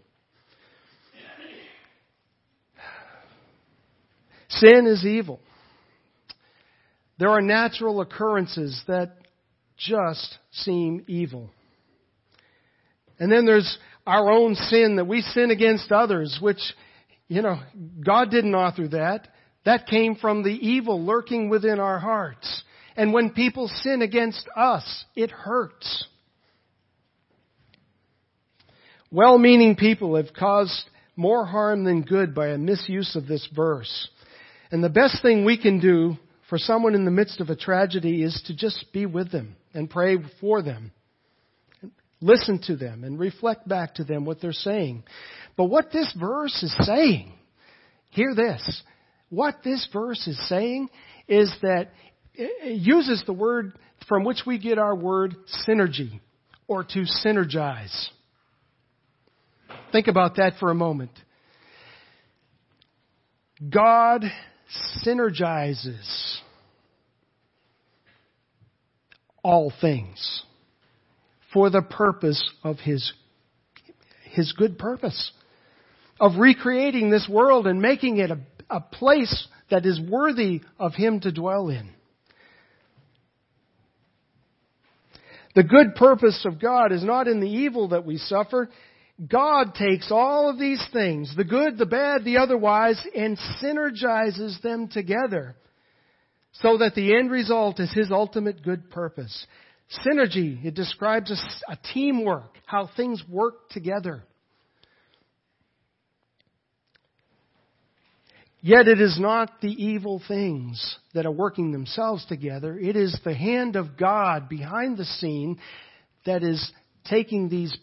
Sin 4.47 4.87
is 4.87 5.05
evil. 5.05 5.41
There 7.19 7.31
are 7.31 7.41
natural 7.41 7.99
occurrences 7.99 8.81
that 8.87 9.17
just 9.75 10.37
seem 10.51 11.03
evil. 11.07 11.49
And 13.19 13.29
then 13.29 13.45
there's 13.45 13.77
our 14.05 14.31
own 14.31 14.55
sin 14.55 14.95
that 14.95 15.05
we 15.05 15.19
sin 15.21 15.51
against 15.51 15.91
others, 15.91 16.37
which, 16.39 16.61
you 17.27 17.41
know, 17.41 17.59
God 18.05 18.31
didn't 18.31 18.55
author 18.55 18.87
that. 18.89 19.27
That 19.65 19.87
came 19.87 20.15
from 20.15 20.43
the 20.43 20.49
evil 20.49 21.05
lurking 21.05 21.49
within 21.49 21.79
our 21.79 21.99
hearts. 21.99 22.63
And 22.95 23.13
when 23.13 23.31
people 23.31 23.67
sin 23.67 24.01
against 24.01 24.47
us, 24.55 25.05
it 25.15 25.29
hurts. 25.29 26.05
Well-meaning 29.11 29.75
people 29.75 30.15
have 30.15 30.33
caused 30.33 30.89
more 31.15 31.45
harm 31.45 31.83
than 31.83 32.01
good 32.01 32.33
by 32.33 32.47
a 32.47 32.57
misuse 32.57 33.15
of 33.15 33.27
this 33.27 33.47
verse. 33.55 34.09
And 34.71 34.83
the 34.83 34.89
best 34.89 35.21
thing 35.21 35.45
we 35.45 35.57
can 35.57 35.79
do 35.79 36.17
for 36.49 36.57
someone 36.57 36.95
in 36.95 37.05
the 37.05 37.11
midst 37.11 37.41
of 37.41 37.49
a 37.49 37.55
tragedy 37.55 38.23
is 38.23 38.41
to 38.47 38.55
just 38.55 38.85
be 38.93 39.05
with 39.05 39.31
them 39.31 39.55
and 39.73 39.89
pray 39.89 40.17
for 40.39 40.61
them. 40.61 40.91
Listen 42.19 42.59
to 42.67 42.75
them 42.75 43.03
and 43.03 43.19
reflect 43.19 43.67
back 43.67 43.95
to 43.95 44.03
them 44.03 44.25
what 44.25 44.41
they're 44.41 44.51
saying. 44.51 45.03
But 45.57 45.65
what 45.65 45.91
this 45.91 46.13
verse 46.17 46.61
is 46.61 46.73
saying, 46.85 47.33
hear 48.11 48.33
this. 48.35 48.83
What 49.29 49.55
this 49.63 49.87
verse 49.91 50.25
is 50.27 50.39
saying 50.47 50.89
is 51.27 51.53
that 51.63 51.89
it 52.35 52.79
uses 52.79 53.23
the 53.25 53.33
word 53.33 53.73
from 54.07 54.23
which 54.23 54.43
we 54.45 54.59
get 54.59 54.77
our 54.77 54.95
word 54.95 55.35
synergy 55.67 56.21
or 56.67 56.83
to 56.83 57.05
synergize. 57.25 58.07
Think 59.91 60.07
about 60.07 60.35
that 60.35 60.53
for 60.59 60.69
a 60.69 60.75
moment. 60.75 61.11
God 63.67 64.23
synergizes 65.05 66.37
all 69.43 69.73
things 69.81 70.43
for 71.51 71.69
the 71.71 71.81
purpose 71.81 72.43
of 72.63 72.77
His, 72.77 73.11
His 74.31 74.53
good 74.53 74.77
purpose 74.77 75.31
of 76.19 76.37
recreating 76.37 77.09
this 77.09 77.27
world 77.29 77.67
and 77.67 77.81
making 77.81 78.17
it 78.17 78.31
a, 78.31 78.39
a 78.69 78.81
place 78.81 79.47
that 79.69 79.85
is 79.85 79.99
worthy 79.99 80.61
of 80.79 80.93
Him 80.93 81.19
to 81.21 81.31
dwell 81.31 81.69
in. 81.69 81.89
The 85.55 85.63
good 85.63 85.95
purpose 85.95 86.45
of 86.45 86.61
God 86.61 86.91
is 86.91 87.03
not 87.03 87.27
in 87.27 87.39
the 87.39 87.49
evil 87.49 87.89
that 87.89 88.05
we 88.05 88.17
suffer. 88.17 88.69
God 89.27 89.73
takes 89.73 90.11
all 90.11 90.49
of 90.49 90.59
these 90.59 90.85
things, 90.93 91.33
the 91.35 91.43
good, 91.43 91.79
the 91.79 91.87
bad, 91.87 92.23
the 92.23 92.37
otherwise, 92.37 93.01
and 93.15 93.37
synergizes 93.61 94.61
them 94.61 94.87
together 94.87 95.55
so 96.61 96.77
that 96.77 96.93
the 96.95 97.15
end 97.15 97.31
result 97.31 97.79
is 97.79 97.91
His 97.91 98.11
ultimate 98.11 98.63
good 98.63 98.91
purpose. 98.91 99.47
Synergy, 100.05 100.63
it 100.63 100.75
describes 100.75 101.31
a, 101.31 101.71
a 101.71 101.77
teamwork, 101.93 102.53
how 102.65 102.89
things 102.95 103.23
work 103.27 103.69
together. 103.69 104.23
Yet 108.61 108.87
it 108.87 108.99
is 108.99 109.19
not 109.19 109.61
the 109.61 109.71
evil 109.71 110.21
things 110.27 110.97
that 111.13 111.25
are 111.25 111.31
working 111.31 111.71
themselves 111.71 112.25
together. 112.25 112.77
It 112.77 112.95
is 112.95 113.17
the 113.23 113.35
hand 113.35 113.75
of 113.75 113.97
God 113.97 114.49
behind 114.49 114.97
the 114.97 115.05
scene 115.05 115.59
that 116.25 116.43
is 116.43 116.71
taking 117.05 117.49
these 117.49 117.75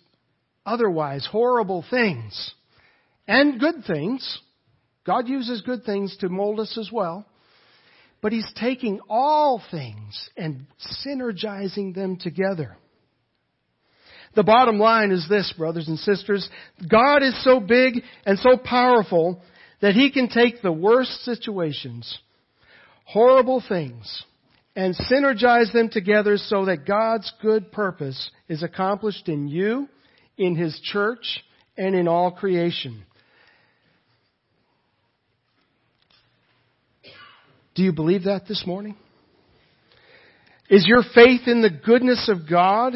otherwise 0.67 1.27
horrible 1.31 1.85
things 1.89 2.53
and 3.29 3.61
good 3.61 3.85
things. 3.87 4.41
God 5.07 5.29
uses 5.29 5.63
good 5.63 5.85
things 5.85 6.17
to 6.21 6.29
mold 6.29 6.61
us 6.61 6.77
as 6.79 6.91
well. 6.93 7.27
But 8.21 8.33
He's 8.33 8.51
taking 8.59 9.01
all 9.09 9.63
things 9.71 10.31
and 10.37 10.67
synergizing 11.07 11.95
them 11.95 12.17
together. 12.17 12.77
The 14.35 14.43
bottom 14.43 14.79
line 14.79 15.13
is 15.13 15.27
this, 15.29 15.53
brothers 15.57 15.87
and 15.87 15.99
sisters. 15.99 16.49
God 16.89 17.23
is 17.23 17.45
so 17.45 17.61
big 17.61 18.03
and 18.27 18.39
so 18.39 18.57
powerful 18.57 19.41
that 19.81 19.95
He 19.95 20.11
can 20.11 20.29
take 20.29 20.63
the 20.63 20.73
worst 20.73 21.25
situations, 21.25 22.19
horrible 23.05 23.63
things, 23.67 24.25
and 24.77 24.95
synergize 24.97 25.73
them 25.73 25.89
together 25.89 26.37
so 26.37 26.65
that 26.65 26.87
God's 26.87 27.33
good 27.41 27.71
purpose 27.71 28.31
is 28.49 28.63
accomplished 28.63 29.29
in 29.29 29.49
you, 29.49 29.89
in 30.37 30.57
His 30.57 30.79
church, 30.83 31.43
and 31.77 31.95
in 31.95 32.09
all 32.09 32.33
creation. 32.33 33.05
Do 37.75 37.83
you 37.83 37.93
believe 37.93 38.25
that 38.25 38.47
this 38.47 38.65
morning? 38.67 38.97
Is 40.71 40.87
your 40.87 41.03
faith 41.15 41.43
in 41.47 41.61
the 41.61 41.71
goodness 41.71 42.29
of 42.29 42.49
God 42.49 42.95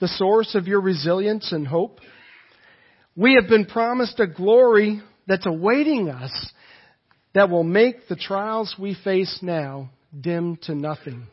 the 0.00 0.08
source 0.08 0.54
of 0.54 0.66
your 0.66 0.80
resilience 0.80 1.52
and 1.52 1.66
hope? 1.66 2.00
We 3.16 3.36
have 3.40 3.48
been 3.48 3.66
promised 3.66 4.20
a 4.20 4.26
glory 4.26 5.02
that's 5.26 5.46
awaiting 5.46 6.08
us 6.08 6.32
that 7.34 7.50
will 7.50 7.64
make 7.64 8.08
the 8.08 8.16
trials 8.16 8.74
we 8.78 8.96
face 9.04 9.40
now 9.42 9.90
dim 10.18 10.56
to 10.62 10.74
nothing. 10.74 11.26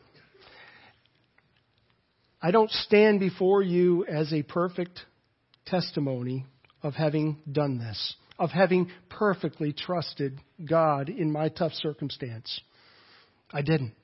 I 2.40 2.50
don't 2.50 2.70
stand 2.70 3.20
before 3.20 3.62
you 3.62 4.04
as 4.06 4.32
a 4.32 4.42
perfect 4.42 5.00
testimony 5.66 6.46
of 6.82 6.94
having 6.94 7.38
done 7.50 7.78
this, 7.78 8.14
of 8.38 8.50
having 8.50 8.90
perfectly 9.08 9.72
trusted 9.72 10.38
God 10.64 11.08
in 11.08 11.32
my 11.32 11.48
tough 11.48 11.72
circumstance. 11.72 12.60
I 13.50 13.62
didn't. 13.62 13.94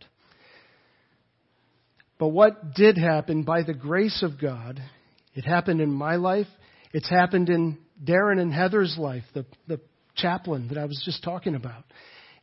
But 2.18 2.28
what 2.28 2.74
did 2.74 2.96
happen 2.96 3.42
by 3.42 3.62
the 3.62 3.74
grace 3.74 4.22
of 4.22 4.40
God, 4.40 4.80
it 5.34 5.44
happened 5.44 5.80
in 5.80 5.92
my 5.92 6.16
life, 6.16 6.46
it's 6.94 7.11
happened 7.11 7.50
in 7.50 7.76
Darren 8.02 8.40
and 8.40 8.54
Heather's 8.54 8.96
life, 8.96 9.24
the, 9.35 9.44
the 9.66 9.80
chaplain 10.14 10.68
that 10.68 10.78
I 10.78 10.85
was 10.85 11.02
just 11.04 11.24
talking 11.24 11.57
about, 11.57 11.85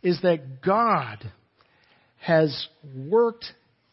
is 0.04 0.20
that 0.24 0.62
God 0.62 1.32
has 2.20 2.68
worked 2.94 3.46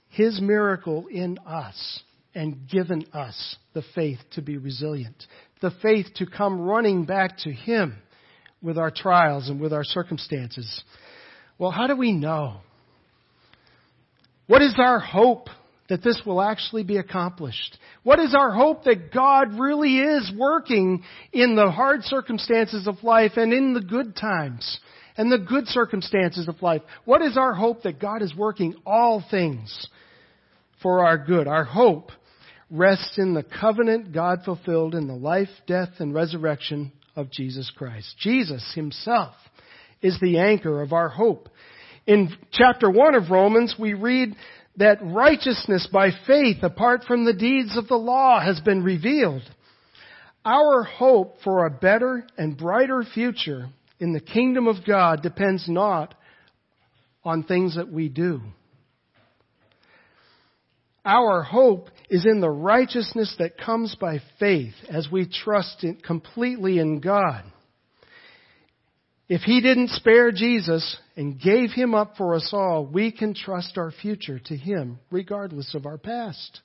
His 0.09 0.41
miracle 0.41 1.07
in 1.07 1.39
us 1.47 2.01
and 2.35 2.69
given 2.69 3.07
us 3.13 3.57
the 3.73 3.85
faith 3.95 4.19
to 4.33 4.43
be 4.43 4.57
resilient, 4.57 5.23
the 5.63 5.71
faith 5.81 6.07
to 6.17 6.27
come 6.27 6.61
running 6.61 7.05
back 7.05 7.39
to 7.39 7.53
Him 7.53 7.97
with 8.61 8.79
our 8.79 8.91
trials 8.91 9.49
and 9.49 9.61
with 9.61 9.73
our 9.73 9.85
circumstances. 9.85 10.83
Well, 11.57 11.71
how 11.71 11.87
do 11.87 11.95
we 11.95 12.11
know? 12.11 12.63
What 14.49 14.63
is 14.63 14.75
our 14.77 14.99
hope 14.99 15.51
that 15.89 16.03
this 16.03 16.21
will 16.27 16.41
actually 16.41 16.83
be 16.83 16.99
accomplished? 16.99 17.79
What 18.03 18.21
is 18.21 18.35
our 18.35 18.51
hope 18.51 18.85
that 18.85 19.13
God 19.13 19.59
really 19.59 19.99
is 19.99 20.31
working 20.37 21.03
in 21.33 21.57
the 21.57 21.71
hard 21.71 22.05
circumstances 22.05 22.87
of 22.87 23.03
life 23.03 23.33
and 23.37 23.53
in 23.53 23.75
the 23.75 23.81
good 23.81 24.15
times 24.15 24.81
and 25.17 25.33
the 25.33 25.39
good 25.39 25.67
circumstances 25.67 26.49
of 26.49 26.63
life? 26.63 26.83
What 27.05 27.23
is 27.23 27.37
our 27.37 27.55
hope 27.55 27.83
that 27.83 28.01
God 28.01 28.23
is 28.23 28.35
working 28.37 28.75
all 28.87 29.25
things 29.31 29.89
for 30.83 31.05
our 31.05 31.19
good? 31.19 31.49
Our 31.49 31.65
hope 31.65 32.11
rests 32.71 33.19
in 33.19 33.35
the 33.35 33.43
covenant 33.43 34.13
God 34.13 34.41
fulfilled 34.45 34.95
in 34.95 35.07
the 35.07 35.15
life, 35.15 35.49
death, 35.67 35.89
and 35.99 36.15
resurrection 36.15 36.93
of 37.17 37.31
Jesus 37.31 37.73
Christ. 37.75 38.15
Jesus 38.21 38.73
himself 38.75 39.35
is 40.03 40.19
the 40.21 40.39
anchor 40.39 40.83
of 40.83 40.93
our 40.93 41.09
hope. 41.09 41.49
In 42.07 42.31
chapter 42.53 42.91
1 42.91 43.15
of 43.15 43.31
Romans, 43.31 43.75
we 43.79 43.93
read 43.93 44.35
that 44.79 44.99
righteousness 45.03 45.89
by 45.93 46.11
faith 46.27 46.63
apart 46.63 47.05
from 47.05 47.25
the 47.25 47.33
deeds 47.33 47.77
of 47.77 47.89
the 47.89 47.97
law 47.97 48.41
has 48.41 48.61
been 48.61 48.83
revealed. 48.83 49.43
Our 50.45 50.85
hope 50.85 51.39
for 51.43 51.67
a 51.67 51.71
better 51.71 52.27
and 52.39 52.57
brighter 52.57 53.05
future 53.15 53.69
in 53.99 54.13
the 54.13 54.21
kingdom 54.21 54.69
of 54.69 54.87
God 54.87 55.23
depends 55.23 55.69
not 55.69 56.15
on 57.25 57.43
things 57.43 57.77
that 57.77 57.93
we 57.93 58.09
do. 58.09 58.41
Our 61.05 61.43
hope 61.43 61.89
is 62.09 62.25
in 62.25 62.41
the 62.41 62.51
righteousness 62.51 63.35
that 63.39 63.59
comes 63.59 63.97
by 64.01 64.21
faith 64.39 64.75
as 64.89 65.09
we 65.11 65.27
trust 65.27 65.83
in, 65.83 65.97
completely 65.97 66.79
in 66.79 67.01
God. 67.01 67.45
If 69.29 69.43
He 69.43 69.61
didn't 69.61 69.91
spare 69.91 70.33
Jesus 70.33 70.97
and 71.17 71.41
gave 71.41 71.71
Him 71.71 71.95
up 71.95 72.17
for 72.17 72.35
us 72.35 72.51
all, 72.53 72.87
we 72.87 73.13
can 73.13 73.35
trust 73.35 73.77
our 73.77 73.91
future 73.91 74.39
to 74.47 74.57
Him 74.57 74.99
regardless 75.11 75.75
of 75.75 75.85
our 75.85 75.99
past. 75.99 76.61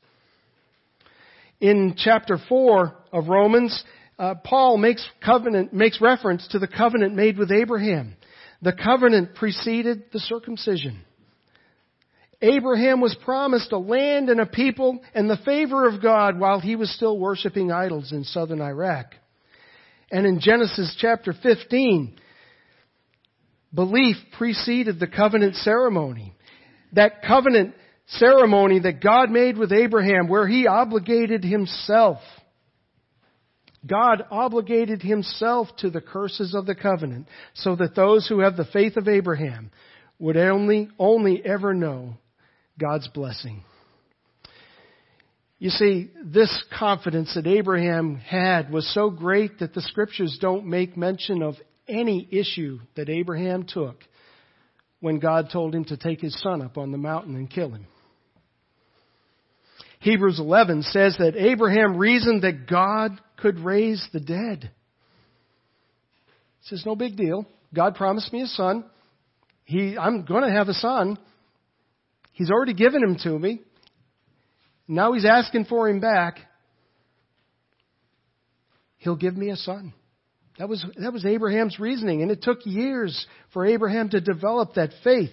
In 1.59 1.95
chapter 1.97 2.37
4 2.49 2.95
of 3.11 3.27
Romans, 3.27 3.83
uh, 4.17 4.35
Paul 4.43 4.77
makes 4.77 5.05
covenant, 5.23 5.73
makes 5.73 5.99
reference 5.99 6.47
to 6.49 6.59
the 6.59 6.67
covenant 6.67 7.15
made 7.15 7.37
with 7.37 7.51
Abraham. 7.51 8.15
The 8.61 8.73
covenant 8.73 9.35
preceded 9.35 10.05
the 10.13 10.19
circumcision. 10.19 11.01
Abraham 12.41 12.99
was 12.99 13.15
promised 13.23 13.71
a 13.71 13.77
land 13.77 14.29
and 14.29 14.39
a 14.39 14.45
people 14.45 14.99
and 15.13 15.29
the 15.29 15.39
favor 15.45 15.87
of 15.87 16.01
God 16.01 16.39
while 16.39 16.59
he 16.59 16.75
was 16.75 16.93
still 16.93 17.17
worshiping 17.17 17.71
idols 17.71 18.11
in 18.11 18.23
southern 18.25 18.61
Iraq. 18.61 19.15
And 20.11 20.25
in 20.25 20.41
Genesis 20.41 20.95
chapter 20.99 21.33
15, 21.41 22.15
belief 23.73 24.17
preceded 24.37 24.99
the 24.99 25.07
covenant 25.07 25.55
ceremony. 25.55 26.33
That 26.93 27.23
covenant 27.23 27.75
ceremony 28.05 28.79
that 28.79 29.01
God 29.01 29.31
made 29.31 29.57
with 29.57 29.71
Abraham 29.71 30.27
where 30.27 30.47
he 30.47 30.67
obligated 30.67 31.43
himself 31.43 32.19
God 33.85 34.23
obligated 34.31 35.01
himself 35.01 35.67
to 35.79 35.89
the 35.89 36.01
curses 36.01 36.53
of 36.55 36.65
the 36.65 36.75
covenant 36.75 37.27
so 37.53 37.75
that 37.75 37.95
those 37.95 38.27
who 38.27 38.39
have 38.39 38.55
the 38.55 38.65
faith 38.65 38.95
of 38.95 39.07
Abraham 39.07 39.71
would 40.19 40.37
only, 40.37 40.89
only 40.97 41.43
ever 41.45 41.73
know 41.73 42.13
God's 42.79 43.07
blessing. 43.09 43.63
You 45.59 45.69
see, 45.69 46.11
this 46.23 46.63
confidence 46.77 47.33
that 47.35 47.47
Abraham 47.47 48.15
had 48.15 48.71
was 48.71 48.91
so 48.93 49.09
great 49.09 49.59
that 49.59 49.73
the 49.73 49.81
scriptures 49.81 50.37
don't 50.39 50.65
make 50.65 50.95
mention 50.97 51.41
of 51.41 51.55
any 51.87 52.27
issue 52.31 52.79
that 52.95 53.09
Abraham 53.09 53.65
took 53.67 53.97
when 54.99 55.19
God 55.19 55.49
told 55.51 55.75
him 55.75 55.85
to 55.85 55.97
take 55.97 56.21
his 56.21 56.39
son 56.41 56.61
up 56.61 56.77
on 56.77 56.91
the 56.91 56.97
mountain 56.97 57.35
and 57.35 57.49
kill 57.49 57.69
him. 57.71 57.85
Hebrews 59.99 60.39
11 60.39 60.83
says 60.83 61.15
that 61.19 61.35
Abraham 61.37 61.97
reasoned 61.97 62.43
that 62.43 62.67
God 62.69 63.19
could 63.37 63.59
raise 63.59 64.05
the 64.11 64.19
dead. 64.19 64.71
He 66.61 66.67
says, 66.67 66.83
no 66.85 66.95
big 66.95 67.15
deal. 67.15 67.45
God 67.73 67.95
promised 67.95 68.31
me 68.31 68.41
a 68.41 68.47
son. 68.47 68.85
He, 69.65 69.97
I'm 69.97 70.25
going 70.25 70.43
to 70.43 70.51
have 70.51 70.67
a 70.67 70.73
son. 70.73 71.17
He's 72.33 72.51
already 72.51 72.73
given 72.73 73.01
him 73.01 73.17
to 73.23 73.39
me. 73.39 73.61
Now 74.87 75.13
he's 75.13 75.25
asking 75.25 75.65
for 75.65 75.87
him 75.89 75.99
back. 75.99 76.37
He'll 78.97 79.15
give 79.15 79.35
me 79.35 79.49
a 79.49 79.55
son. 79.55 79.93
That 80.59 80.69
was, 80.69 80.85
that 80.97 81.11
was 81.11 81.25
Abraham's 81.25 81.79
reasoning, 81.79 82.21
and 82.21 82.29
it 82.29 82.43
took 82.43 82.59
years 82.65 83.25
for 83.53 83.65
Abraham 83.65 84.09
to 84.09 84.21
develop 84.21 84.75
that 84.75 84.91
faith. 85.03 85.31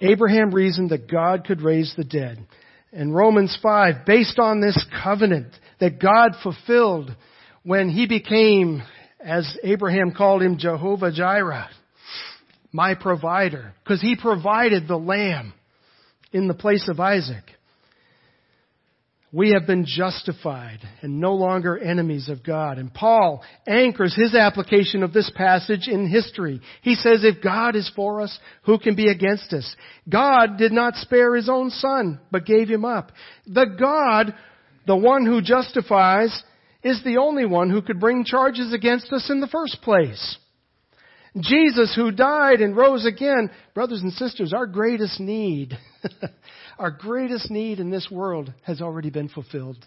Abraham 0.00 0.54
reasoned 0.54 0.90
that 0.90 1.10
God 1.10 1.44
could 1.44 1.60
raise 1.60 1.92
the 1.96 2.04
dead. 2.04 2.46
And 2.92 3.14
Romans 3.14 3.56
5, 3.62 4.06
based 4.06 4.38
on 4.38 4.60
this 4.60 4.82
covenant 5.02 5.48
that 5.80 6.00
God 6.00 6.32
fulfilled 6.42 7.14
when 7.62 7.90
he 7.90 8.06
became, 8.06 8.82
as 9.20 9.56
Abraham 9.62 10.12
called 10.12 10.42
him, 10.42 10.56
Jehovah 10.56 11.12
Jireh, 11.12 11.68
my 12.72 12.94
provider, 12.94 13.74
because 13.82 14.00
he 14.00 14.16
provided 14.16 14.86
the 14.86 14.96
lamb 14.96 15.52
in 16.32 16.48
the 16.48 16.54
place 16.54 16.88
of 16.88 17.00
Isaac. 17.00 17.44
We 19.32 19.50
have 19.50 19.66
been 19.66 19.84
justified 19.86 20.78
and 21.02 21.20
no 21.20 21.34
longer 21.34 21.76
enemies 21.76 22.28
of 22.28 22.44
God. 22.44 22.78
And 22.78 22.94
Paul 22.94 23.42
anchors 23.66 24.14
his 24.14 24.34
application 24.34 25.02
of 25.02 25.12
this 25.12 25.30
passage 25.34 25.88
in 25.88 26.08
history. 26.08 26.60
He 26.82 26.94
says, 26.94 27.24
if 27.24 27.42
God 27.42 27.74
is 27.74 27.90
for 27.94 28.20
us, 28.20 28.38
who 28.62 28.78
can 28.78 28.94
be 28.94 29.08
against 29.08 29.52
us? 29.52 29.76
God 30.08 30.56
did 30.58 30.72
not 30.72 30.94
spare 30.94 31.34
his 31.34 31.48
own 31.48 31.70
son, 31.70 32.20
but 32.30 32.46
gave 32.46 32.68
him 32.68 32.84
up. 32.84 33.10
The 33.46 33.66
God, 33.78 34.34
the 34.86 34.96
one 34.96 35.26
who 35.26 35.42
justifies, 35.42 36.42
is 36.84 37.02
the 37.04 37.16
only 37.16 37.46
one 37.46 37.68
who 37.68 37.82
could 37.82 37.98
bring 37.98 38.24
charges 38.24 38.72
against 38.72 39.12
us 39.12 39.28
in 39.28 39.40
the 39.40 39.48
first 39.48 39.82
place. 39.82 40.38
Jesus 41.40 41.94
who 41.94 42.10
died 42.10 42.60
and 42.60 42.76
rose 42.76 43.04
again. 43.04 43.50
Brothers 43.74 44.02
and 44.02 44.12
sisters, 44.12 44.52
our 44.52 44.66
greatest 44.66 45.20
need 45.20 45.76
Our 46.78 46.90
greatest 46.90 47.50
need 47.50 47.80
in 47.80 47.90
this 47.90 48.08
world 48.10 48.52
has 48.62 48.80
already 48.80 49.10
been 49.10 49.28
fulfilled 49.28 49.78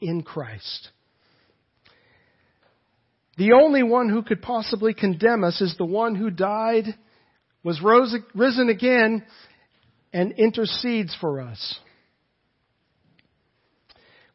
in 0.00 0.22
Christ. 0.22 0.88
The 3.36 3.52
only 3.52 3.84
one 3.84 4.08
who 4.08 4.22
could 4.22 4.42
possibly 4.42 4.94
condemn 4.94 5.44
us 5.44 5.60
is 5.60 5.76
the 5.76 5.84
one 5.84 6.16
who 6.16 6.30
died, 6.30 6.86
was 7.62 7.80
rose, 7.80 8.14
risen 8.34 8.68
again, 8.68 9.24
and 10.12 10.32
intercedes 10.32 11.16
for 11.20 11.40
us. 11.40 11.78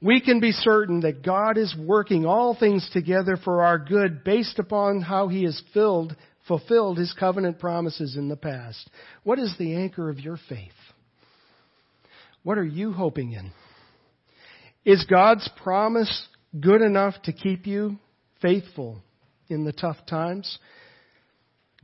We 0.01 0.21
can 0.21 0.39
be 0.39 0.51
certain 0.51 1.01
that 1.01 1.23
God 1.23 1.57
is 1.57 1.75
working 1.77 2.25
all 2.25 2.55
things 2.57 2.89
together 2.93 3.37
for 3.43 3.63
our 3.63 3.77
good 3.77 4.23
based 4.23 4.59
upon 4.59 5.01
how 5.01 5.27
He 5.27 5.43
has 5.43 5.61
filled, 5.73 6.15
fulfilled 6.47 6.97
His 6.97 7.13
covenant 7.19 7.59
promises 7.59 8.15
in 8.17 8.29
the 8.29 8.35
past. 8.35 8.89
What 9.23 9.39
is 9.39 9.53
the 9.57 9.75
anchor 9.75 10.09
of 10.09 10.19
your 10.19 10.37
faith? 10.49 10.71
What 12.43 12.57
are 12.57 12.65
you 12.65 12.91
hoping 12.91 13.31
in? 13.31 13.51
Is 14.85 15.05
God's 15.09 15.49
promise 15.63 16.27
good 16.59 16.81
enough 16.81 17.15
to 17.23 17.33
keep 17.33 17.65
you 17.65 17.97
faithful 18.41 19.01
in 19.47 19.63
the 19.63 19.71
tough 19.71 19.97
times? 20.07 20.57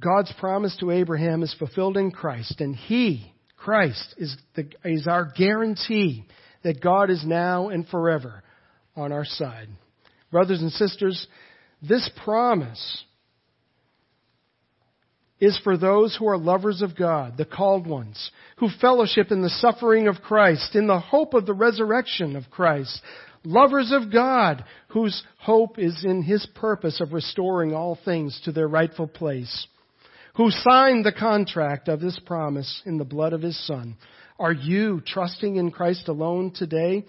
God's 0.01 0.33
promise 0.39 0.75
to 0.79 0.91
Abraham 0.91 1.43
is 1.43 1.53
fulfilled 1.57 1.97
in 1.97 2.11
Christ, 2.11 2.61
and 2.61 2.75
He, 2.75 3.33
Christ, 3.57 4.15
is, 4.17 4.35
the, 4.55 4.69
is 4.85 5.07
our 5.07 5.31
guarantee 5.35 6.25
that 6.63 6.81
God 6.81 7.09
is 7.09 7.23
now 7.25 7.69
and 7.69 7.87
forever 7.87 8.43
on 8.95 9.11
our 9.11 9.25
side. 9.25 9.67
Brothers 10.31 10.61
and 10.61 10.71
sisters, 10.71 11.27
this 11.81 12.09
promise 12.23 13.03
is 15.39 15.59
for 15.63 15.77
those 15.77 16.15
who 16.17 16.27
are 16.27 16.37
lovers 16.37 16.81
of 16.81 16.97
God, 16.97 17.37
the 17.37 17.45
called 17.45 17.87
ones, 17.87 18.31
who 18.57 18.69
fellowship 18.81 19.31
in 19.31 19.41
the 19.41 19.49
suffering 19.49 20.07
of 20.07 20.21
Christ, 20.21 20.75
in 20.75 20.87
the 20.87 20.99
hope 20.99 21.33
of 21.33 21.45
the 21.45 21.53
resurrection 21.53 22.35
of 22.35 22.49
Christ, 22.49 23.01
lovers 23.45 23.91
of 23.93 24.11
God, 24.11 24.65
whose 24.89 25.23
hope 25.39 25.79
is 25.79 26.03
in 26.03 26.23
His 26.23 26.45
purpose 26.55 26.99
of 26.99 27.13
restoring 27.13 27.73
all 27.73 27.97
things 28.03 28.39
to 28.43 28.51
their 28.51 28.67
rightful 28.67 29.07
place, 29.07 29.67
who 30.35 30.51
signed 30.51 31.05
the 31.05 31.13
contract 31.13 31.87
of 31.87 32.01
this 32.01 32.19
promise 32.25 32.81
in 32.85 32.97
the 32.97 33.05
blood 33.05 33.31
of 33.31 33.41
His 33.41 33.57
Son. 33.65 33.95
Are 34.37 34.53
you 34.53 35.01
trusting 35.05 35.55
in 35.55 35.71
Christ 35.71 36.07
alone 36.09 36.51
today? 36.53 37.05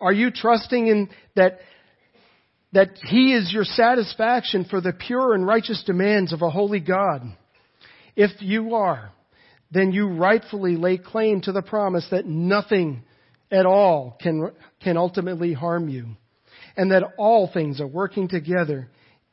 Are 0.00 0.12
you 0.12 0.30
trusting 0.30 0.88
in 0.88 1.08
that 1.36 1.60
that 2.72 2.90
He 3.04 3.34
is 3.34 3.52
your 3.52 3.64
satisfaction 3.64 4.64
for 4.64 4.80
the 4.80 4.92
pure 4.92 5.34
and 5.34 5.46
righteous 5.46 5.82
demands 5.86 6.32
of 6.32 6.42
a 6.42 6.50
holy 6.50 6.80
God? 6.80 7.22
If 8.16 8.30
you 8.40 8.74
are, 8.74 9.10
then 9.70 9.92
you 9.92 10.08
rightfully 10.08 10.76
lay 10.76 10.98
claim 10.98 11.40
to 11.42 11.52
the 11.52 11.62
promise 11.62 12.06
that 12.10 12.26
nothing 12.26 13.04
at 13.50 13.66
all 13.66 14.18
can, 14.20 14.52
can 14.82 14.96
ultimately 14.96 15.52
harm 15.52 15.88
you, 15.88 16.06
and 16.76 16.90
that 16.90 17.14
all 17.16 17.50
things 17.52 17.80
are 17.80 17.86
working 17.86 18.28
together 18.28 18.88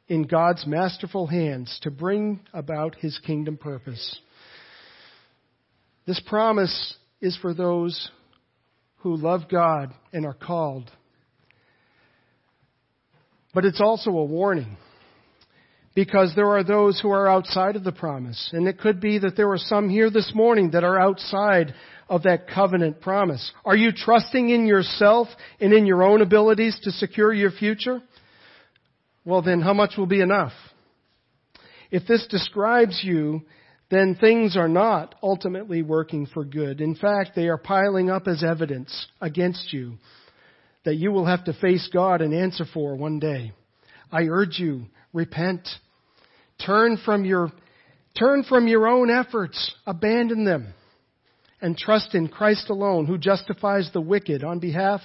in 0.08 0.24
God's 0.24 0.66
masterful 0.66 1.28
hands 1.28 1.78
to 1.84 1.92
bring 1.92 2.42
about 2.54 2.96
His 2.96 3.18
kingdom 3.20 3.58
purpose. 3.58 4.20
This 6.06 6.22
promise 6.26 6.96
is 7.22 7.38
for 7.42 7.54
those 7.54 8.10
who 8.98 9.16
love 9.16 9.42
God 9.50 9.94
and 10.12 10.26
are 10.26 10.34
called. 10.34 10.90
But 13.54 13.66
it's 13.66 13.82
also 13.82 14.12
a 14.12 14.26
warning 14.26 14.78
because 16.00 16.32
there 16.34 16.48
are 16.52 16.64
those 16.64 16.98
who 17.02 17.10
are 17.10 17.28
outside 17.28 17.76
of 17.76 17.84
the 17.84 17.92
promise. 17.92 18.52
And 18.54 18.70
it 18.70 18.80
could 18.80 19.02
be 19.02 19.20
that 19.20 19.36
there 19.36 19.52
are 19.52 19.58
some 19.58 19.90
here 19.90 20.10
this 20.10 20.32
morning 20.34 20.72
that 20.72 20.86
are 20.86 20.98
outside 20.98 21.74
of 22.08 22.24
that 22.24 22.48
covenant 22.48 23.02
promise. 23.02 23.52
Are 23.66 23.76
you 23.76 23.92
trusting 23.92 24.50
in 24.50 24.66
yourself 24.66 25.28
and 25.60 25.74
in 25.74 25.86
your 25.86 26.04
own 26.04 26.22
abilities 26.22 26.80
to 26.84 26.92
secure 26.92 27.34
your 27.34 27.52
future? 27.52 28.02
Well 29.26 29.42
then, 29.42 29.60
how 29.60 29.74
much 29.74 29.96
will 29.98 30.06
be 30.06 30.22
enough? 30.22 30.54
If 31.92 32.08
this 32.08 32.26
describes 32.30 33.02
you, 33.04 33.42
then 33.92 34.16
things 34.16 34.56
are 34.56 34.70
not 34.70 35.16
ultimately 35.22 35.82
working 35.82 36.28
for 36.28 36.46
good. 36.46 36.80
In 36.80 36.96
fact, 36.96 37.32
they 37.36 37.50
are 37.50 37.58
piling 37.58 38.10
up 38.10 38.26
as 38.26 38.42
evidence 38.42 39.08
against 39.20 39.74
you 39.74 39.96
that 40.86 40.96
you 40.96 41.12
will 41.12 41.26
have 41.26 41.44
to 41.44 41.54
face 41.60 41.90
God 41.92 42.22
and 42.22 42.34
answer 42.34 42.64
for 42.74 42.96
one 42.96 43.20
day. 43.20 43.52
I 44.14 44.28
urge 44.30 44.60
you, 44.60 44.86
repent 45.12 45.68
Turn 46.66 46.98
from 47.04 47.26
your, 47.26 47.52
turn 48.18 48.44
from 48.44 48.68
your 48.68 48.88
own 48.88 49.10
efforts. 49.10 49.74
Abandon 49.86 50.46
them. 50.46 50.74
And 51.62 51.78
trust 51.78 52.16
in 52.16 52.30
Christ 52.30 52.70
alone, 52.70 53.06
who 53.06 53.18
justifies 53.18 53.90
the 53.92 54.00
wicked 54.00 54.44
on 54.44 54.60
behalf, 54.60 55.02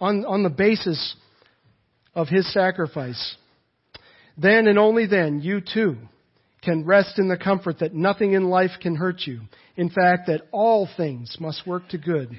on, 0.00 0.24
on 0.24 0.42
the 0.42 0.50
basis 0.50 1.14
of 2.14 2.28
his 2.28 2.52
sacrifice. 2.52 3.36
Then 4.36 4.66
and 4.66 4.78
only 4.78 5.06
then, 5.06 5.40
you 5.40 5.60
too 5.60 5.96
can 6.64 6.84
rest 6.84 7.18
in 7.18 7.28
the 7.28 7.36
comfort 7.36 7.80
that 7.80 7.94
nothing 7.94 8.32
in 8.32 8.44
life 8.48 8.70
can 8.80 8.96
hurt 8.96 9.22
you. 9.26 9.40
In 9.76 9.88
fact, 9.88 10.28
that 10.28 10.42
all 10.50 10.88
things 10.96 11.36
must 11.38 11.66
work 11.66 11.88
to 11.90 11.98
good 11.98 12.30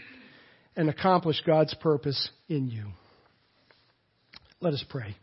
and 0.76 0.90
accomplish 0.90 1.42
God's 1.46 1.74
purpose 1.76 2.30
in 2.50 2.68
you. 2.68 2.88
Let 4.60 4.74
us 4.74 4.84
pray. 4.90 5.16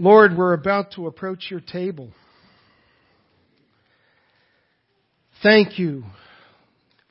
Lord, 0.00 0.34
we're 0.34 0.54
about 0.54 0.92
to 0.92 1.08
approach 1.08 1.48
your 1.50 1.60
table. 1.60 2.10
Thank 5.42 5.78
you 5.78 6.04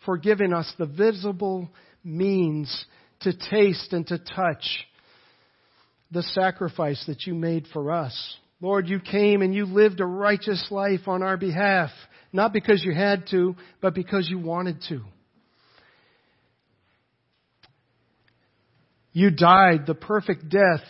for 0.06 0.18
giving 0.18 0.54
us 0.54 0.74
the 0.80 0.88
visible 0.88 1.70
means 2.04 2.86
to 3.20 3.32
taste 3.52 3.94
and 3.94 4.08
to 4.08 4.18
touch 4.18 4.88
the 6.10 6.24
sacrifice 6.24 7.04
that 7.06 7.28
you 7.28 7.36
made 7.36 7.68
for 7.72 7.92
us. 7.92 8.38
Lord, 8.60 8.88
you 8.88 9.00
came 9.00 9.44
and 9.44 9.54
you 9.54 9.66
lived 9.66 10.00
a 10.00 10.06
righteous 10.06 10.66
life 10.72 11.08
on 11.08 11.22
our 11.22 11.38
behalf, 11.38 11.92
not 12.34 12.54
because 12.54 12.84
you 12.84 12.96
had 12.96 13.28
to, 13.30 13.56
but 13.82 13.94
because 13.94 14.28
you 14.28 14.40
wanted 14.40 14.82
to. 14.90 15.02
You 19.14 19.30
died 19.30 19.86
the 19.86 19.94
perfect 19.94 20.50
death, 20.50 20.82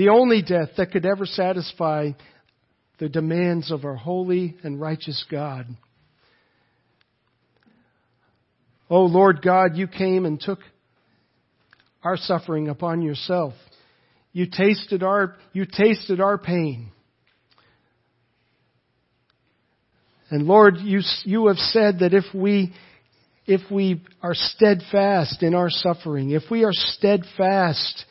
the 0.00 0.08
only 0.08 0.40
death 0.40 0.70
that 0.78 0.92
could 0.92 1.04
ever 1.04 1.26
satisfy 1.26 2.12
the 2.98 3.10
demands 3.10 3.70
of 3.70 3.84
our 3.84 3.96
holy 3.96 4.56
and 4.62 4.80
righteous 4.80 5.26
God. 5.30 5.66
Oh 8.88 9.02
Lord 9.02 9.42
God, 9.42 9.76
you 9.76 9.86
came 9.86 10.24
and 10.24 10.40
took 10.40 10.60
our 12.02 12.16
suffering 12.16 12.68
upon 12.68 13.02
yourself. 13.02 13.52
You 14.32 14.46
tasted 14.46 15.02
our, 15.02 15.36
you 15.52 15.66
tasted 15.66 16.18
our 16.18 16.38
pain. 16.38 16.92
And 20.30 20.46
Lord, 20.46 20.78
you, 20.78 21.00
you 21.24 21.48
have 21.48 21.58
said 21.58 21.98
that 21.98 22.14
if 22.14 22.24
we, 22.34 22.72
if 23.46 23.70
we 23.70 24.02
are 24.22 24.34
steadfast 24.34 25.42
in 25.42 25.54
our 25.54 25.68
suffering, 25.68 26.30
if 26.30 26.44
we 26.50 26.64
are 26.64 26.72
steadfast 26.72 28.06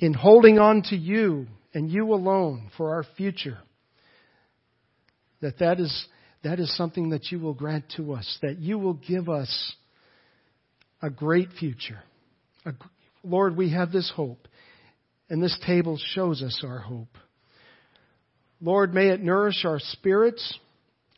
in 0.00 0.14
holding 0.14 0.58
on 0.58 0.82
to 0.84 0.96
you 0.96 1.46
and 1.74 1.90
you 1.90 2.12
alone 2.12 2.70
for 2.76 2.94
our 2.94 3.04
future, 3.16 3.58
that 5.42 5.58
that 5.58 5.78
is, 5.78 6.06
that 6.42 6.58
is 6.58 6.74
something 6.76 7.10
that 7.10 7.30
you 7.30 7.38
will 7.38 7.54
grant 7.54 7.84
to 7.96 8.14
us, 8.14 8.38
that 8.42 8.58
you 8.58 8.78
will 8.78 8.94
give 8.94 9.28
us 9.28 9.74
a 11.02 11.10
great 11.10 11.50
future. 11.58 12.02
A, 12.64 12.72
Lord, 13.22 13.56
we 13.56 13.72
have 13.72 13.92
this 13.92 14.10
hope, 14.14 14.48
and 15.28 15.42
this 15.42 15.56
table 15.66 15.98
shows 16.14 16.42
us 16.42 16.62
our 16.64 16.78
hope. 16.78 17.16
Lord, 18.60 18.94
may 18.94 19.08
it 19.08 19.22
nourish 19.22 19.64
our 19.64 19.78
spirits 19.78 20.58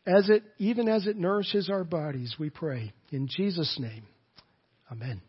as 0.06 0.28
it, 0.28 0.42
even 0.58 0.88
as 0.88 1.06
it 1.06 1.16
nourishes 1.16 1.70
our 1.70 1.84
bodies, 1.84 2.34
we 2.38 2.50
pray. 2.50 2.92
In 3.12 3.28
Jesus' 3.28 3.78
name, 3.80 4.02
amen. 4.90 5.20